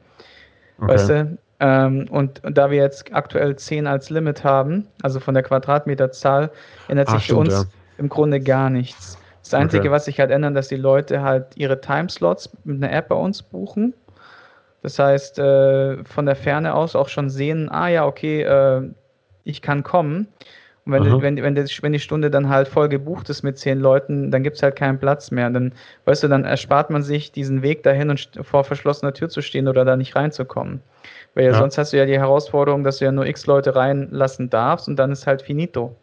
Okay. 0.80 0.94
Weißt 0.94 1.10
du? 1.10 1.38
Ähm, 1.62 2.08
und, 2.10 2.44
und, 2.44 2.58
da 2.58 2.72
wir 2.72 2.78
jetzt 2.78 3.14
aktuell 3.14 3.56
10 3.56 3.88
als 3.88 4.10
Limit 4.10 4.44
haben, 4.44 4.88
also 5.04 5.20
von 5.20 5.34
der 5.34 5.44
Quadratmeterzahl, 5.44 6.52
ändert 6.88 7.10
sich 7.10 7.20
Ach, 7.20 7.26
für 7.28 7.36
uns 7.36 7.54
ja. 7.54 7.64
im 8.00 8.10
Grunde 8.10 8.42
gar 8.42 8.70
nichts. 8.70 9.21
Das 9.44 9.54
Einzige, 9.54 9.82
okay. 9.82 9.92
was 9.92 10.06
sich 10.06 10.20
halt 10.20 10.32
ändert, 10.32 10.56
dass 10.56 10.68
die 10.68 10.76
Leute 10.76 11.22
halt 11.22 11.46
ihre 11.56 11.82
Timeslots 11.82 12.50
mit 12.64 12.84
einer 12.84 12.94
App 12.94 13.10
bei 13.10 13.16
uns 13.16 13.42
buchen. 13.42 13.94
Das 14.82 14.98
heißt, 14.98 15.40
äh, 15.40 16.04
von 16.04 16.26
der 16.26 16.36
Ferne 16.36 16.74
aus 16.74 16.96
auch 16.96 17.10
schon 17.10 17.30
sehen, 17.30 17.70
ah 17.70 17.88
ja, 17.88 18.06
okay, 18.06 18.42
äh, 18.44 18.90
ich 19.44 19.62
kann 19.62 19.84
kommen. 19.84 20.28
Und 20.86 20.94
wenn, 20.94 21.04
die, 21.04 21.22
wenn, 21.22 21.44
wenn, 21.44 21.54
die, 21.54 21.66
wenn 21.82 21.92
die 21.92 22.00
Stunde 22.00 22.32
dann 22.32 22.50
halt 22.50 22.68
voll 22.68 22.90
gebucht 22.90 23.30
ist 23.30 23.44
mit 23.44 23.60
zehn 23.60 23.80
Leuten, 23.80 24.32
dann 24.32 24.42
gibt 24.42 24.56
es 24.56 24.64
halt 24.64 24.76
keinen 24.76 24.98
Platz 24.98 25.30
mehr. 25.30 25.48
Dann, 25.52 25.74
weißt 26.06 26.24
du, 26.24 26.28
dann 26.28 26.44
erspart 26.44 26.90
man 26.90 27.04
sich 27.04 27.32
diesen 27.32 27.62
Weg 27.62 27.84
dahin 27.84 28.10
und 28.10 28.32
vor 28.42 28.64
verschlossener 28.64 29.14
Tür 29.14 29.30
zu 29.30 29.42
stehen 29.42 29.68
oder 29.68 29.86
da 29.86 29.96
nicht 29.96 30.16
reinzukommen. 30.16 30.82
Weil 31.36 31.46
ja. 31.46 31.54
sonst 31.54 31.78
hast 31.78 31.94
du 31.94 31.98
ja 31.98 32.06
die 32.06 32.18
Herausforderung, 32.18 32.84
dass 32.84 32.98
du 32.98 33.06
ja 33.06 33.12
nur 33.12 33.28
x 33.28 33.46
Leute 33.46 33.76
reinlassen 33.76 34.50
darfst 34.50 34.88
und 34.88 34.96
dann 34.96 35.12
ist 35.12 35.28
halt 35.28 35.44
finito. 35.44 35.96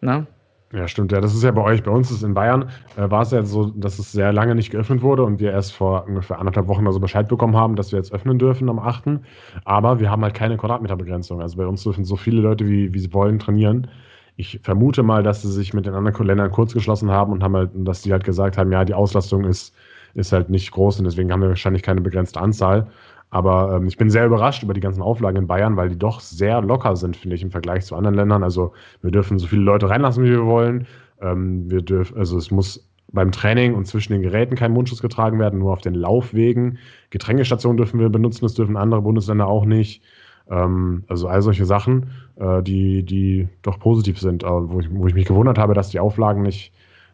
Ne? 0.00 0.26
Ja, 0.72 0.88
stimmt. 0.88 1.12
Ja, 1.12 1.20
das 1.20 1.34
ist 1.34 1.42
ja 1.42 1.50
bei 1.50 1.62
euch. 1.62 1.82
Bei 1.82 1.90
uns 1.90 2.10
ist 2.10 2.22
in 2.22 2.32
Bayern 2.32 2.70
äh, 2.96 3.10
war 3.10 3.22
es 3.22 3.30
ja 3.30 3.44
so, 3.44 3.66
dass 3.66 3.98
es 3.98 4.10
sehr 4.10 4.32
lange 4.32 4.54
nicht 4.54 4.70
geöffnet 4.70 5.02
wurde 5.02 5.22
und 5.22 5.38
wir 5.38 5.52
erst 5.52 5.74
vor 5.74 6.06
ungefähr 6.06 6.38
anderthalb 6.38 6.66
Wochen 6.66 6.86
also 6.86 6.98
Bescheid 6.98 7.28
bekommen 7.28 7.56
haben, 7.56 7.76
dass 7.76 7.92
wir 7.92 7.98
jetzt 7.98 8.12
öffnen 8.12 8.38
dürfen 8.38 8.70
am 8.70 8.78
8. 8.78 9.20
Aber 9.64 10.00
wir 10.00 10.10
haben 10.10 10.22
halt 10.22 10.32
keine 10.32 10.56
Quadratmeterbegrenzung. 10.56 11.42
Also 11.42 11.58
bei 11.58 11.66
uns 11.66 11.82
dürfen 11.82 12.04
so 12.06 12.16
viele 12.16 12.40
Leute, 12.40 12.66
wie, 12.66 12.94
wie 12.94 12.98
sie 12.98 13.12
wollen, 13.12 13.38
trainieren. 13.38 13.88
Ich 14.36 14.60
vermute 14.62 15.02
mal, 15.02 15.22
dass 15.22 15.42
sie 15.42 15.52
sich 15.52 15.74
mit 15.74 15.84
den 15.84 15.92
anderen 15.94 16.26
Ländern 16.26 16.50
kurz 16.50 16.72
geschlossen 16.72 17.10
haben 17.10 17.32
und 17.32 17.42
haben 17.42 17.54
halt, 17.54 17.70
dass 17.74 18.00
die 18.00 18.12
halt 18.12 18.24
gesagt 18.24 18.56
haben, 18.56 18.72
ja, 18.72 18.86
die 18.86 18.94
Auslastung 18.94 19.44
ist, 19.44 19.74
ist 20.14 20.32
halt 20.32 20.48
nicht 20.48 20.70
groß 20.72 20.98
und 21.00 21.04
deswegen 21.04 21.30
haben 21.32 21.42
wir 21.42 21.48
wahrscheinlich 21.50 21.82
keine 21.82 22.00
begrenzte 22.00 22.40
Anzahl. 22.40 22.88
Aber 23.32 23.76
ähm, 23.76 23.86
ich 23.86 23.96
bin 23.96 24.10
sehr 24.10 24.26
überrascht 24.26 24.62
über 24.62 24.74
die 24.74 24.80
ganzen 24.80 25.00
Auflagen 25.00 25.38
in 25.38 25.46
Bayern, 25.46 25.74
weil 25.76 25.88
die 25.88 25.98
doch 25.98 26.20
sehr 26.20 26.60
locker 26.60 26.96
sind, 26.96 27.16
finde 27.16 27.34
ich, 27.34 27.42
im 27.42 27.50
Vergleich 27.50 27.86
zu 27.86 27.96
anderen 27.96 28.14
Ländern. 28.14 28.42
Also 28.44 28.74
wir 29.00 29.10
dürfen 29.10 29.38
so 29.38 29.46
viele 29.46 29.62
Leute 29.62 29.88
reinlassen, 29.88 30.22
wie 30.22 30.30
wir 30.30 30.44
wollen. 30.44 30.86
Ähm, 31.20 31.70
wir 31.70 31.80
dürfen, 31.80 32.18
also 32.18 32.36
es 32.36 32.50
muss 32.50 32.86
beim 33.10 33.32
Training 33.32 33.74
und 33.74 33.86
zwischen 33.86 34.12
den 34.12 34.20
Geräten 34.20 34.54
kein 34.54 34.72
Mundschutz 34.72 35.00
getragen 35.00 35.38
werden, 35.38 35.60
nur 35.60 35.72
auf 35.72 35.80
den 35.80 35.94
Laufwegen. 35.94 36.76
Getränkestationen 37.08 37.78
dürfen 37.78 37.98
wir 38.00 38.10
benutzen, 38.10 38.44
das 38.44 38.52
dürfen 38.52 38.76
andere 38.76 39.00
Bundesländer 39.00 39.46
auch 39.46 39.64
nicht. 39.64 40.02
Ähm, 40.50 41.04
also 41.08 41.26
all 41.26 41.40
solche 41.40 41.64
Sachen, 41.64 42.10
äh, 42.36 42.62
die, 42.62 43.02
die 43.02 43.48
doch 43.62 43.78
positiv 43.78 44.20
sind, 44.20 44.42
äh, 44.42 44.46
wo, 44.46 44.78
ich, 44.80 44.88
wo 44.92 45.06
ich 45.06 45.14
mich 45.14 45.24
gewundert 45.24 45.56
habe, 45.56 45.72
dass 45.72 45.88
die 45.88 46.00
Auflagen 46.00 46.42
nicht, 46.42 46.70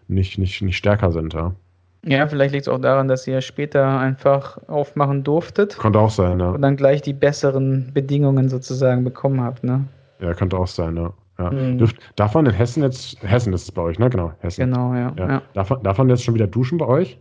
nicht, 0.09 0.37
nicht, 0.37 0.63
nicht 0.63 0.77
stärker 0.77 1.13
sind. 1.13 1.35
Ja. 1.35 1.55
Ja, 2.05 2.27
vielleicht 2.29 2.53
liegt 2.53 2.63
es 2.63 2.69
auch 2.69 2.81
daran, 2.81 3.09
dass 3.09 3.27
ihr 3.27 3.41
später 3.41 3.99
einfach 3.99 4.59
aufmachen 4.69 5.25
durftet. 5.25 5.77
Könnte 5.79 5.99
auch 5.99 6.11
sein, 6.11 6.39
ja. 6.39 6.51
Und 6.51 6.63
dann 6.63 6.77
gleich 6.77 7.03
die 7.03 7.13
besseren 7.13 7.91
Bedingungen 7.93 8.49
sozusagen 8.49 9.05
bekommen 9.05 9.43
habt, 9.43 9.65
ne? 9.65 9.85
Ja, 10.21 10.33
könnte 10.35 10.57
auch 10.57 10.67
sein, 10.67 10.97
ja. 10.97 11.13
ja. 11.39 11.51
Dürft, 11.51 11.97
darf 12.17 12.35
man 12.35 12.47
in 12.47 12.53
Hessen 12.53 12.83
jetzt, 12.83 13.21
Hessen 13.23 13.53
ist 13.53 13.63
es 13.63 13.73
bei 13.73 13.83
euch, 13.83 13.99
ne? 13.99 14.09
Genau, 14.11 14.33
Hessen. 14.41 14.71
Genau, 14.71 14.95
ja. 14.95 15.13
ja. 15.17 15.29
ja. 15.29 15.43
Darf, 15.55 15.73
darf 15.83 15.99
man 15.99 16.09
jetzt 16.09 16.23
schon 16.23 16.35
wieder 16.35 16.47
duschen 16.47 16.79
bei 16.79 16.87
euch? 16.87 17.19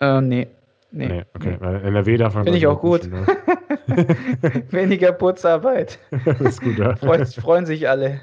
Äh, 0.00 0.20
nee. 0.22 0.48
Nee, 0.92 1.06
nee 1.06 1.24
okay. 1.34 1.56
Weil 1.60 1.84
NRW 1.84 2.16
darf 2.16 2.34
man. 2.34 2.44
Finde 2.44 2.58
ich 2.58 2.66
auch 2.66 2.80
gut. 2.80 3.04
Duschen, 3.04 3.12
ne? 3.12 3.26
weniger 4.70 5.12
Putzarbeit. 5.12 5.98
das 6.24 6.40
ist 6.40 6.62
gut, 6.62 6.78
ja. 6.78 6.96
Freuen, 6.96 7.26
freuen 7.26 7.66
sich 7.66 7.88
alle. 7.88 8.20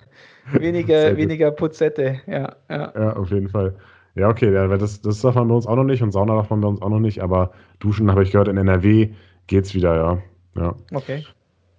Weniger, 0.51 1.15
weniger 1.17 1.51
Putzette, 1.51 2.21
ja, 2.25 2.55
ja. 2.69 2.93
Ja, 2.95 3.13
auf 3.13 3.29
jeden 3.31 3.49
Fall. 3.49 3.73
Ja, 4.17 4.29
okay, 4.29 4.51
das, 4.51 5.01
das 5.01 5.21
darf 5.21 5.35
man 5.35 5.47
bei 5.47 5.53
uns 5.53 5.67
auch 5.67 5.75
noch 5.75 5.83
nicht 5.83 6.01
und 6.01 6.11
Sauna 6.11 6.35
darf 6.35 6.49
man 6.49 6.61
bei 6.61 6.67
uns 6.67 6.81
auch 6.81 6.89
noch 6.89 6.99
nicht, 6.99 7.21
aber 7.21 7.51
Duschen, 7.79 8.09
habe 8.09 8.23
ich 8.23 8.31
gehört, 8.31 8.47
in 8.47 8.57
NRW 8.57 9.09
geht's 9.45 9.75
wieder, 9.75 9.95
ja. 9.95 10.17
ja. 10.55 10.75
Okay. 10.91 11.23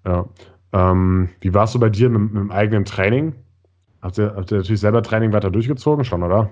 Ja. 0.07 0.25
Ähm, 0.73 1.30
wie 1.40 1.52
warst 1.52 1.75
du 1.75 1.80
bei 1.80 1.88
dir 1.90 2.09
mit, 2.09 2.33
mit 2.33 2.42
dem 2.42 2.50
eigenen 2.52 2.85
Training? 2.85 3.35
Habt 4.02 4.18
ihr, 4.18 4.35
habt 4.37 4.52
ihr 4.52 4.59
natürlich 4.59 4.80
selber 4.80 5.02
Training 5.02 5.33
weiter 5.33 5.50
durchgezogen 5.50 6.04
schon, 6.04 6.23
oder? 6.23 6.50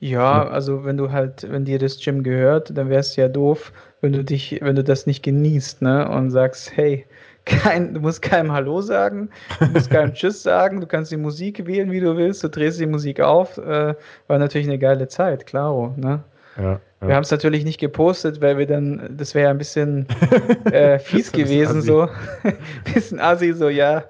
Ja, 0.00 0.46
also 0.48 0.84
wenn 0.84 0.96
du 0.96 1.10
halt, 1.10 1.46
wenn 1.50 1.64
dir 1.64 1.78
das 1.78 1.98
Gym 1.98 2.22
gehört, 2.22 2.76
dann 2.76 2.88
wäre 2.88 3.00
es 3.00 3.16
ja 3.16 3.28
doof, 3.28 3.72
wenn 4.00 4.12
du 4.12 4.24
dich, 4.24 4.58
wenn 4.60 4.76
du 4.76 4.84
das 4.84 5.06
nicht 5.06 5.22
genießt, 5.24 5.82
ne? 5.82 6.08
Und 6.08 6.30
sagst, 6.30 6.76
hey, 6.76 7.04
kein, 7.48 7.94
du 7.94 8.00
musst 8.00 8.22
keinem 8.22 8.52
Hallo 8.52 8.80
sagen, 8.80 9.30
du 9.58 9.66
musst 9.66 9.90
keinem 9.90 10.12
Tschüss 10.14 10.42
sagen, 10.42 10.80
du 10.80 10.86
kannst 10.86 11.10
die 11.10 11.16
Musik 11.16 11.66
wählen, 11.66 11.90
wie 11.90 12.00
du 12.00 12.16
willst, 12.16 12.44
du 12.44 12.48
drehst 12.48 12.80
die 12.80 12.86
Musik 12.86 13.20
auf. 13.20 13.58
Äh, 13.58 13.94
war 14.26 14.38
natürlich 14.38 14.68
eine 14.68 14.78
geile 14.78 15.08
Zeit, 15.08 15.46
klaro, 15.46 15.94
ne? 15.96 16.20
Ja, 16.56 16.80
ja. 17.00 17.08
Wir 17.08 17.14
haben 17.14 17.22
es 17.22 17.30
natürlich 17.30 17.64
nicht 17.64 17.78
gepostet, 17.78 18.40
weil 18.40 18.58
wir 18.58 18.66
dann, 18.66 19.16
das 19.16 19.34
wäre 19.34 19.44
ja 19.44 19.50
ein 19.50 19.58
bisschen 19.58 20.06
äh, 20.72 20.98
fies 20.98 21.30
gewesen, 21.30 21.80
so. 21.82 22.08
bisschen 22.92 23.20
assi, 23.20 23.52
so, 23.52 23.68
ja. 23.68 24.04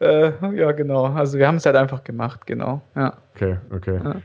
Äh, 0.00 0.30
ja, 0.54 0.72
genau. 0.72 1.06
Also 1.06 1.38
wir 1.38 1.48
haben 1.48 1.56
es 1.56 1.66
halt 1.66 1.74
einfach 1.74 2.04
gemacht, 2.04 2.46
genau. 2.46 2.80
Ja. 2.94 3.14
Okay, 3.34 3.56
okay. 3.70 4.00
Ja. 4.02 4.16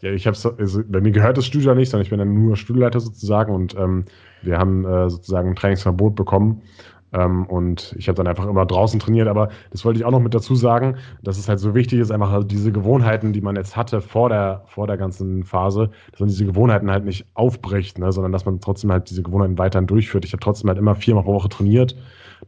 Ja, 0.00 0.12
ich 0.12 0.28
habe 0.28 0.36
also 0.58 0.82
bei 0.86 1.00
mir 1.00 1.10
gehört 1.10 1.36
das 1.38 1.46
Studio 1.46 1.74
nicht, 1.74 1.90
sondern 1.90 2.04
ich 2.04 2.10
bin 2.10 2.20
dann 2.20 2.32
nur 2.32 2.56
Studioleiter 2.56 3.00
sozusagen 3.00 3.52
und 3.52 3.74
ähm, 3.74 4.04
wir 4.42 4.56
haben 4.56 4.84
äh, 4.84 5.10
sozusagen 5.10 5.50
ein 5.50 5.56
Trainingsverbot 5.56 6.14
bekommen. 6.14 6.62
Ähm, 7.12 7.46
und 7.46 7.94
ich 7.98 8.08
habe 8.08 8.16
dann 8.16 8.26
einfach 8.26 8.46
immer 8.46 8.66
draußen 8.66 9.00
trainiert, 9.00 9.28
aber 9.28 9.48
das 9.70 9.84
wollte 9.84 9.98
ich 9.98 10.04
auch 10.04 10.10
noch 10.10 10.20
mit 10.20 10.34
dazu 10.34 10.54
sagen, 10.54 10.96
dass 11.22 11.38
es 11.38 11.48
halt 11.48 11.58
so 11.58 11.74
wichtig 11.74 12.00
ist, 12.00 12.10
einfach 12.10 12.44
diese 12.44 12.70
Gewohnheiten, 12.72 13.32
die 13.32 13.40
man 13.40 13.56
jetzt 13.56 13.76
hatte 13.76 14.00
vor 14.00 14.28
der, 14.28 14.62
vor 14.66 14.86
der 14.86 14.96
ganzen 14.96 15.44
Phase, 15.44 15.90
dass 16.10 16.20
man 16.20 16.28
diese 16.28 16.44
Gewohnheiten 16.44 16.90
halt 16.90 17.04
nicht 17.04 17.26
aufbricht, 17.34 17.98
ne, 17.98 18.12
sondern 18.12 18.32
dass 18.32 18.44
man 18.44 18.60
trotzdem 18.60 18.92
halt 18.92 19.08
diese 19.08 19.22
Gewohnheiten 19.22 19.58
weiterhin 19.58 19.86
durchführt. 19.86 20.24
Ich 20.24 20.32
habe 20.32 20.42
trotzdem 20.42 20.68
halt 20.68 20.78
immer 20.78 20.94
viermal 20.94 21.24
pro 21.24 21.34
Woche 21.34 21.48
trainiert, 21.48 21.96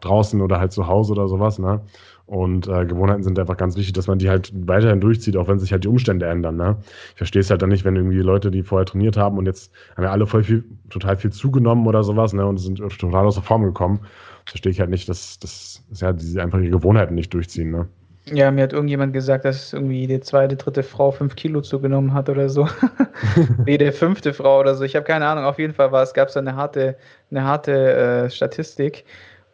draußen 0.01 0.41
oder 0.41 0.61
halt 0.61 0.73
zu 0.73 0.87
Hause 0.87 1.13
oder 1.13 1.29
sowas. 1.29 1.59
Ne? 1.59 1.81
Und 2.27 2.69
äh, 2.69 2.87
Gewohnheiten 2.87 3.25
sind 3.25 3.39
einfach 3.41 3.57
ganz 3.57 3.77
wichtig, 3.77 3.93
dass 3.95 4.07
man 4.07 4.21
die 4.21 4.29
halt 4.29 4.53
weiterhin 4.55 5.01
durchzieht, 5.01 5.37
auch 5.37 5.49
wenn 5.49 5.59
sich 5.59 5.73
halt 5.73 5.83
die 5.83 5.89
Umstände 5.89 6.27
ändern. 6.27 6.57
Ne? 6.57 6.77
Ich 7.11 7.17
verstehe 7.17 7.41
es 7.41 7.51
halt 7.51 7.61
dann 7.61 7.71
nicht, 7.71 7.85
wenn 7.85 7.97
irgendwie 7.97 8.21
Leute, 8.21 8.53
die 8.53 8.63
vorher 8.63 8.87
trainiert 8.87 9.17
haben 9.17 9.37
und 9.37 9.47
jetzt 9.47 9.73
haben 9.97 10.05
ja 10.05 10.13
alle 10.13 10.29
voll 10.29 10.45
viel, 10.45 10.65
total 10.91 11.17
viel 11.17 11.33
zugenommen 11.33 11.89
oder 11.89 12.05
sowas, 12.05 12.33
ne? 12.33 12.47
Und 12.47 12.59
sind 12.59 12.79
total 12.79 13.27
aus 13.27 13.35
der 13.35 13.43
Form 13.43 13.65
gekommen. 13.65 14.01
Verstehe 14.47 14.73
ich 14.73 14.81
halt 14.81 14.91
nicht, 14.91 15.09
dass, 15.09 15.39
dass, 15.39 15.83
dass 15.89 16.01
ja 16.01 16.13
diese 16.13 16.43
einfach 16.43 16.59
ihre 16.59 16.71
Gewohnheiten 16.71 17.15
nicht 17.15 17.33
durchziehen, 17.35 17.71
ne? 17.71 17.89
Ja, 18.27 18.51
mir 18.51 18.63
hat 18.63 18.73
irgendjemand 18.73 19.13
gesagt, 19.13 19.45
dass 19.45 19.73
irgendwie 19.73 20.07
die 20.07 20.21
zweite, 20.21 20.57
dritte 20.57 20.83
Frau 20.83 21.11
fünf 21.11 21.35
Kilo 21.37 21.63
zugenommen 21.63 22.13
hat 22.13 22.29
oder 22.29 22.49
so. 22.49 22.69
Jede 23.67 23.93
fünfte 23.93 24.33
Frau 24.33 24.61
oder 24.61 24.75
so. 24.75 24.85
Ich 24.85 24.95
habe 24.95 25.05
keine 25.05 25.27
Ahnung. 25.27 25.45
Auf 25.45 25.59
jeden 25.59 25.75
Fall 25.75 25.91
war 25.91 26.03
es, 26.03 26.15
gab 26.15 26.29
es 26.29 26.37
eine 26.37 26.55
harte, 26.55 26.97
eine 27.31 27.45
harte 27.45 27.73
äh, 27.73 28.31
Statistik. 28.31 29.05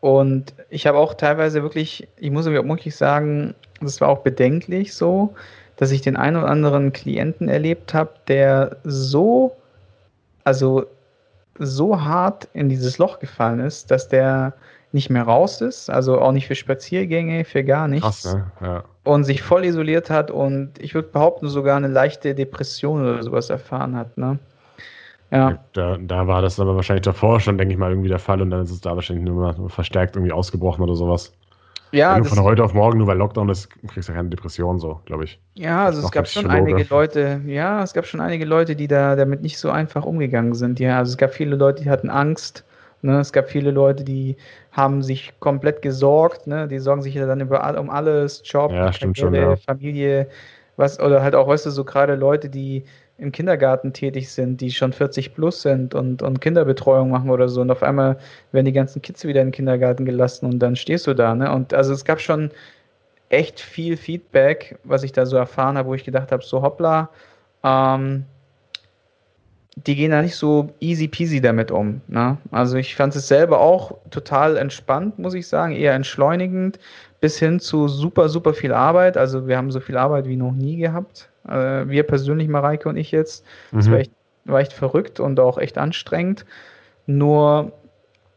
Und 0.01 0.55
ich 0.69 0.87
habe 0.87 0.99
auch 0.99 1.15
teilweise 1.15 1.63
wirklich, 1.63 2.07
ich 2.17 2.31
muss 2.31 2.47
wirklich 2.47 2.97
sagen, 2.97 3.55
das 3.81 4.01
war 4.01 4.09
auch 4.09 4.19
bedenklich 4.19 4.95
so, 4.95 5.35
dass 5.77 5.91
ich 5.91 6.03
den 6.03 6.17
einen 6.17 6.37
oder 6.37 6.49
anderen 6.49 6.93
Klienten 6.93 7.49
erlebt 7.49 7.95
habe, 7.95 8.11
der 8.29 8.77
so, 8.85 9.57
also 10.45 10.87
so 11.59 12.01
hart 12.01 12.49
in 12.53 12.69
dieses 12.69 12.99
Loch 12.99 13.19
gefallen 13.19 13.61
ist, 13.61 13.91
dass 13.91 14.09
der 14.09 14.55
nicht 14.93 15.11
mehr 15.11 15.25
raus 15.25 15.61
ist, 15.61 15.91
also 15.91 16.21
auch 16.21 16.33
nicht 16.33 16.47
für 16.47 16.55
Spaziergänge, 16.55 17.45
für 17.45 17.65
gar 17.65 17.89
nichts. 17.89 18.23
Krass, 18.23 18.35
ne? 18.35 18.51
ja. 18.63 18.85
Und 19.05 19.25
sich 19.25 19.43
voll 19.43 19.65
isoliert 19.65 20.11
hat 20.11 20.31
und 20.31 20.73
ich 20.79 20.95
würde 20.95 21.09
behaupten, 21.09 21.49
sogar 21.49 21.77
eine 21.77 21.89
leichte 21.89 22.35
Depression 22.35 23.03
oder 23.03 23.23
sowas 23.23 23.51
erfahren 23.51 23.97
hat. 23.97 24.17
Ne? 24.17 24.39
Ja. 25.31 25.59
Da, 25.73 25.99
da 26.01 26.27
war 26.27 26.43
das 26.43 26.59
aber 26.59 26.77
wahrscheinlich 26.77 27.05
davor 27.05 27.41
schon, 27.41 27.59
denke 27.59 27.73
ich 27.75 27.79
mal, 27.79 27.91
irgendwie 27.91 28.09
der 28.09 28.19
Fall 28.19 28.41
und 28.41 28.51
dann 28.51 28.63
ist 28.63 28.71
es 28.71 28.81
da 28.81 28.95
wahrscheinlich 28.95 29.25
nur 29.25 29.71
verstärkt 29.71 30.17
irgendwie 30.17 30.33
ausgebrochen 30.33 30.83
oder 30.83 30.95
sowas. 30.95 31.33
Ja, 31.93 32.23
von 32.23 32.43
heute 32.43 32.65
auf 32.65 32.75
morgen, 32.75 32.99
nur 32.99 33.07
weil 33.07 33.17
Lockdown 33.17 33.49
ist, 33.49 33.69
kriegst 33.89 34.09
du 34.09 34.13
keine 34.13 34.29
Depression, 34.29 34.79
so, 34.79 35.01
glaube 35.07 35.25
ich. 35.25 35.39
Ja, 35.55 35.87
also 35.87 36.03
es 36.03 36.11
gab 36.11 36.27
schon 36.29 36.49
einige 36.49 36.85
Leute, 36.91 37.41
ja, 37.47 37.83
es 37.83 37.95
gab 37.95 38.07
schon 38.07 38.21
einige 38.21 38.45
Leute, 38.45 38.77
die 38.77 38.89
da 38.89 39.17
damit 39.17 39.43
nicht 39.43 39.59
so 39.59 39.71
einfach 39.71 40.05
umgegangen 40.05 40.55
sind. 40.55 40.81
Ja, 40.81 40.99
also 40.99 41.11
es 41.11 41.17
gab 41.17 41.33
viele 41.33 41.57
Leute, 41.57 41.85
die 41.85 41.91
hatten 41.91 42.11
Angst. 42.11 42.65
Ne? 43.03 43.21
Es 43.21 43.33
gab 43.33 43.49
viele 43.49 43.71
Leute, 43.71 44.05
die 44.05 44.37
haben 44.73 45.03
sich 45.03 45.33
komplett 45.39 45.81
gesorgt, 45.83 46.47
ne? 46.47 46.67
Die 46.67 46.79
sorgen 46.79 47.03
sich 47.03 47.15
ja 47.15 47.27
dann 47.27 47.41
über, 47.41 47.79
um 47.79 47.89
alles, 47.89 48.43
Job, 48.45 48.73
ja, 48.73 48.91
Karriere, 48.91 49.15
schon, 49.15 49.35
ja. 49.35 49.57
Familie, 49.57 50.29
was, 50.77 50.99
oder 51.01 51.23
halt 51.23 51.35
auch, 51.35 51.47
weißt 51.49 51.67
du, 51.67 51.71
so 51.71 51.85
gerade 51.85 52.15
Leute, 52.15 52.49
die 52.49 52.85
im 53.19 53.33
Kindergarten 53.33 53.93
tätig 53.93 54.31
sind, 54.31 54.61
die 54.61 54.71
schon 54.71 54.93
40 54.93 55.35
plus 55.35 55.63
sind 55.63 55.95
und, 55.95 56.23
und 56.23 56.41
Kinderbetreuung 56.41 57.11
machen 57.11 57.31
oder 57.31 57.49
so. 57.49 57.63
Und 57.63 57.71
auf 57.71 57.83
einmal 57.83 58.19
werden 58.53 58.67
die 58.67 58.73
ganzen 58.73 59.01
Kids 59.01 59.25
wieder 59.25 59.41
in 59.41 59.49
den 59.49 59.53
Kindergarten 59.53 60.05
gelassen 60.05 60.47
und 60.47 60.59
dann 60.59 60.77
stehst 60.77 61.07
du 61.07 61.15
da. 61.15 61.35
Ne? 61.35 61.51
Und 61.51 61.73
also 61.73 61.93
es 61.95 62.05
gab 62.05 62.21
schon 62.21 62.51
echt 63.31 63.59
viel 63.59 63.97
Feedback, 63.97 64.79
was 64.85 65.03
ich 65.03 65.13
da 65.13 65.25
so 65.25 65.37
erfahren 65.37 65.79
habe, 65.79 65.89
wo 65.89 65.95
ich 65.95 66.05
gedacht 66.05 66.31
habe, 66.31 66.45
so 66.45 66.61
hoppla, 66.63 67.09
ähm, 67.65 68.25
die 69.87 69.95
gehen 69.95 70.11
da 70.11 70.23
nicht 70.23 70.37
so 70.37 70.71
easy 70.81 71.09
peasy 71.09 71.41
damit 71.41 71.71
um. 71.71 72.03
Ne? 72.09 72.37
Also 72.51 72.77
ich 72.77 72.97
fand 72.97 73.17
es 73.17 73.29
selber 73.29 73.61
auch 73.61 73.97
total 74.11 74.57
entspannt, 74.59 75.19
muss 75.19 75.35
ich 75.35 75.49
sagen, 75.49 75.75
eher 75.75 75.95
entschleunigend, 75.95 76.79
bis 77.21 77.39
hin 77.39 77.61
zu 77.61 77.89
super, 77.89 78.29
super 78.29 78.53
viel 78.53 78.73
Arbeit. 78.73 79.17
Also 79.17 79.47
wir 79.49 79.57
haben 79.57 79.71
so 79.71 79.81
viel 79.81 79.97
Arbeit 79.97 80.29
wie 80.29 80.37
noch 80.37 80.53
nie 80.53 80.77
gehabt 80.77 81.31
äh, 81.49 81.89
wir 81.89 82.03
persönlich, 82.03 82.49
Mareike 82.49 82.89
und 82.89 82.97
ich 82.97 83.11
jetzt. 83.11 83.45
Das 83.73 83.87
mhm. 83.87 83.93
war, 83.93 83.99
echt, 83.99 84.13
war 84.45 84.61
echt 84.61 84.73
verrückt 84.73 85.21
und 85.21 85.39
auch 85.41 85.59
echt 85.59 85.79
anstrengend. 85.79 86.45
Nur 87.07 87.73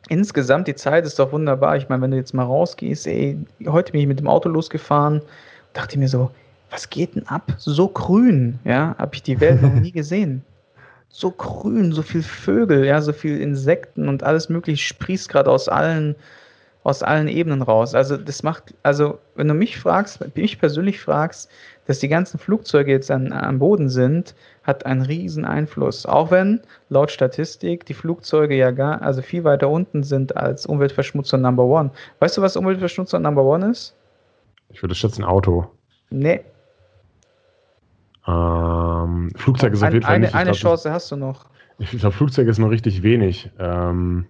insgesamt, 0.09 0.67
die 0.67 0.75
Zeit 0.75 1.05
ist 1.05 1.19
doch 1.19 1.31
wunderbar. 1.31 1.77
Ich 1.77 1.89
meine, 1.89 2.01
wenn 2.01 2.11
du 2.11 2.17
jetzt 2.17 2.33
mal 2.33 2.43
rausgehst, 2.43 3.07
ey, 3.07 3.37
heute 3.67 3.91
bin 3.91 4.01
ich 4.01 4.07
mit 4.07 4.19
dem 4.19 4.27
Auto 4.27 4.49
losgefahren, 4.49 5.21
dachte 5.73 5.97
mir 5.99 6.07
so, 6.07 6.31
was 6.71 6.89
geht 6.89 7.15
denn 7.15 7.27
ab? 7.27 7.51
So 7.57 7.87
grün, 7.87 8.59
ja, 8.63 8.95
habe 8.97 9.15
ich 9.15 9.23
die 9.23 9.39
Welt 9.39 9.61
noch 9.61 9.73
nie 9.73 9.91
gesehen. 9.93 10.43
So 11.09 11.31
grün, 11.31 11.91
so 11.91 12.03
viel 12.03 12.21
Vögel, 12.21 12.85
ja, 12.85 13.01
so 13.01 13.13
viel 13.13 13.41
Insekten 13.41 14.07
und 14.07 14.23
alles 14.23 14.49
mögliche 14.49 14.83
sprießt 14.83 15.27
gerade 15.27 15.49
aus 15.49 15.67
allen, 15.67 16.15
aus 16.89 17.03
allen 17.03 17.27
Ebenen 17.27 17.61
raus. 17.61 17.93
Also 17.93 18.17
das 18.17 18.43
macht, 18.43 18.73
also 18.83 19.19
wenn 19.35 19.47
du 19.47 19.53
mich 19.53 19.77
fragst, 19.79 20.35
mich 20.35 20.59
persönlich 20.59 20.99
fragst, 20.99 21.49
dass 21.85 21.99
die 21.99 22.07
ganzen 22.07 22.39
Flugzeuge 22.39 22.91
jetzt 22.91 23.09
an, 23.11 23.31
am 23.31 23.59
Boden 23.59 23.89
sind, 23.89 24.35
hat 24.63 24.85
einen 24.85 25.03
riesen 25.03 25.45
Einfluss. 25.45 26.05
Auch 26.05 26.31
wenn 26.31 26.61
laut 26.89 27.11
Statistik 27.11 27.85
die 27.85 27.93
Flugzeuge 27.93 28.55
ja 28.55 28.71
gar, 28.71 29.01
also 29.01 29.21
viel 29.21 29.43
weiter 29.43 29.69
unten 29.69 30.03
sind 30.03 30.35
als 30.35 30.65
Umweltverschmutzer 30.65 31.37
Number 31.37 31.63
One. 31.63 31.91
Weißt 32.19 32.37
du, 32.37 32.41
was 32.41 32.57
Umweltverschmutzer 32.57 33.19
Number 33.19 33.43
One 33.43 33.69
ist? 33.69 33.95
Ich 34.69 34.83
würde 34.83 34.95
schätzen 34.95 35.23
Auto. 35.23 35.67
Nee. 36.09 36.41
Ähm, 38.27 39.31
Flugzeug 39.35 39.73
ist 39.73 39.83
auf 39.83 39.93
jeden 39.93 40.05
Fall 40.05 40.15
eine, 40.15 40.25
nicht. 40.25 40.35
Eine 40.35 40.51
glaub, 40.51 40.61
Chance 40.61 40.91
hast 40.91 41.11
du 41.11 41.15
noch. 41.15 41.45
Ich 41.79 41.91
glaube, 41.91 42.15
Flugzeug 42.15 42.47
ist 42.47 42.59
noch 42.59 42.69
richtig 42.69 43.03
wenig. 43.03 43.49
Ähm, 43.57 44.27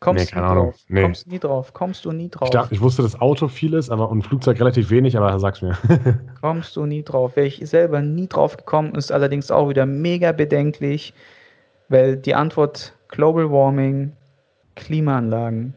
Kommst, 0.00 0.26
nee, 0.26 0.30
keine 0.30 0.46
Ahnung. 0.46 0.66
Drauf. 0.66 0.84
Nee. 0.88 1.02
Kommst 1.02 1.26
nie 1.26 1.38
drauf. 1.40 1.72
Kommst 1.72 2.04
du 2.04 2.12
nie 2.12 2.28
drauf. 2.28 2.48
Ich, 2.48 2.52
dachte, 2.52 2.74
ich 2.74 2.80
wusste, 2.80 3.02
dass 3.02 3.20
Auto 3.20 3.48
viel 3.48 3.74
ist, 3.74 3.90
aber 3.90 4.08
und 4.10 4.22
Flugzeug 4.22 4.60
relativ 4.60 4.90
wenig, 4.90 5.16
aber 5.16 5.38
sag's 5.40 5.60
mir. 5.60 5.76
Kommst 6.40 6.76
du 6.76 6.86
nie 6.86 7.02
drauf. 7.02 7.34
Wäre 7.34 7.48
ich 7.48 7.60
selber 7.64 8.00
nie 8.00 8.28
drauf 8.28 8.56
gekommen, 8.56 8.94
ist 8.94 9.10
allerdings 9.10 9.50
auch 9.50 9.68
wieder 9.68 9.86
mega 9.86 10.30
bedenklich, 10.30 11.14
weil 11.88 12.16
die 12.16 12.34
Antwort 12.34 12.94
Global 13.08 13.50
Warming, 13.50 14.12
Klimaanlagen. 14.76 15.74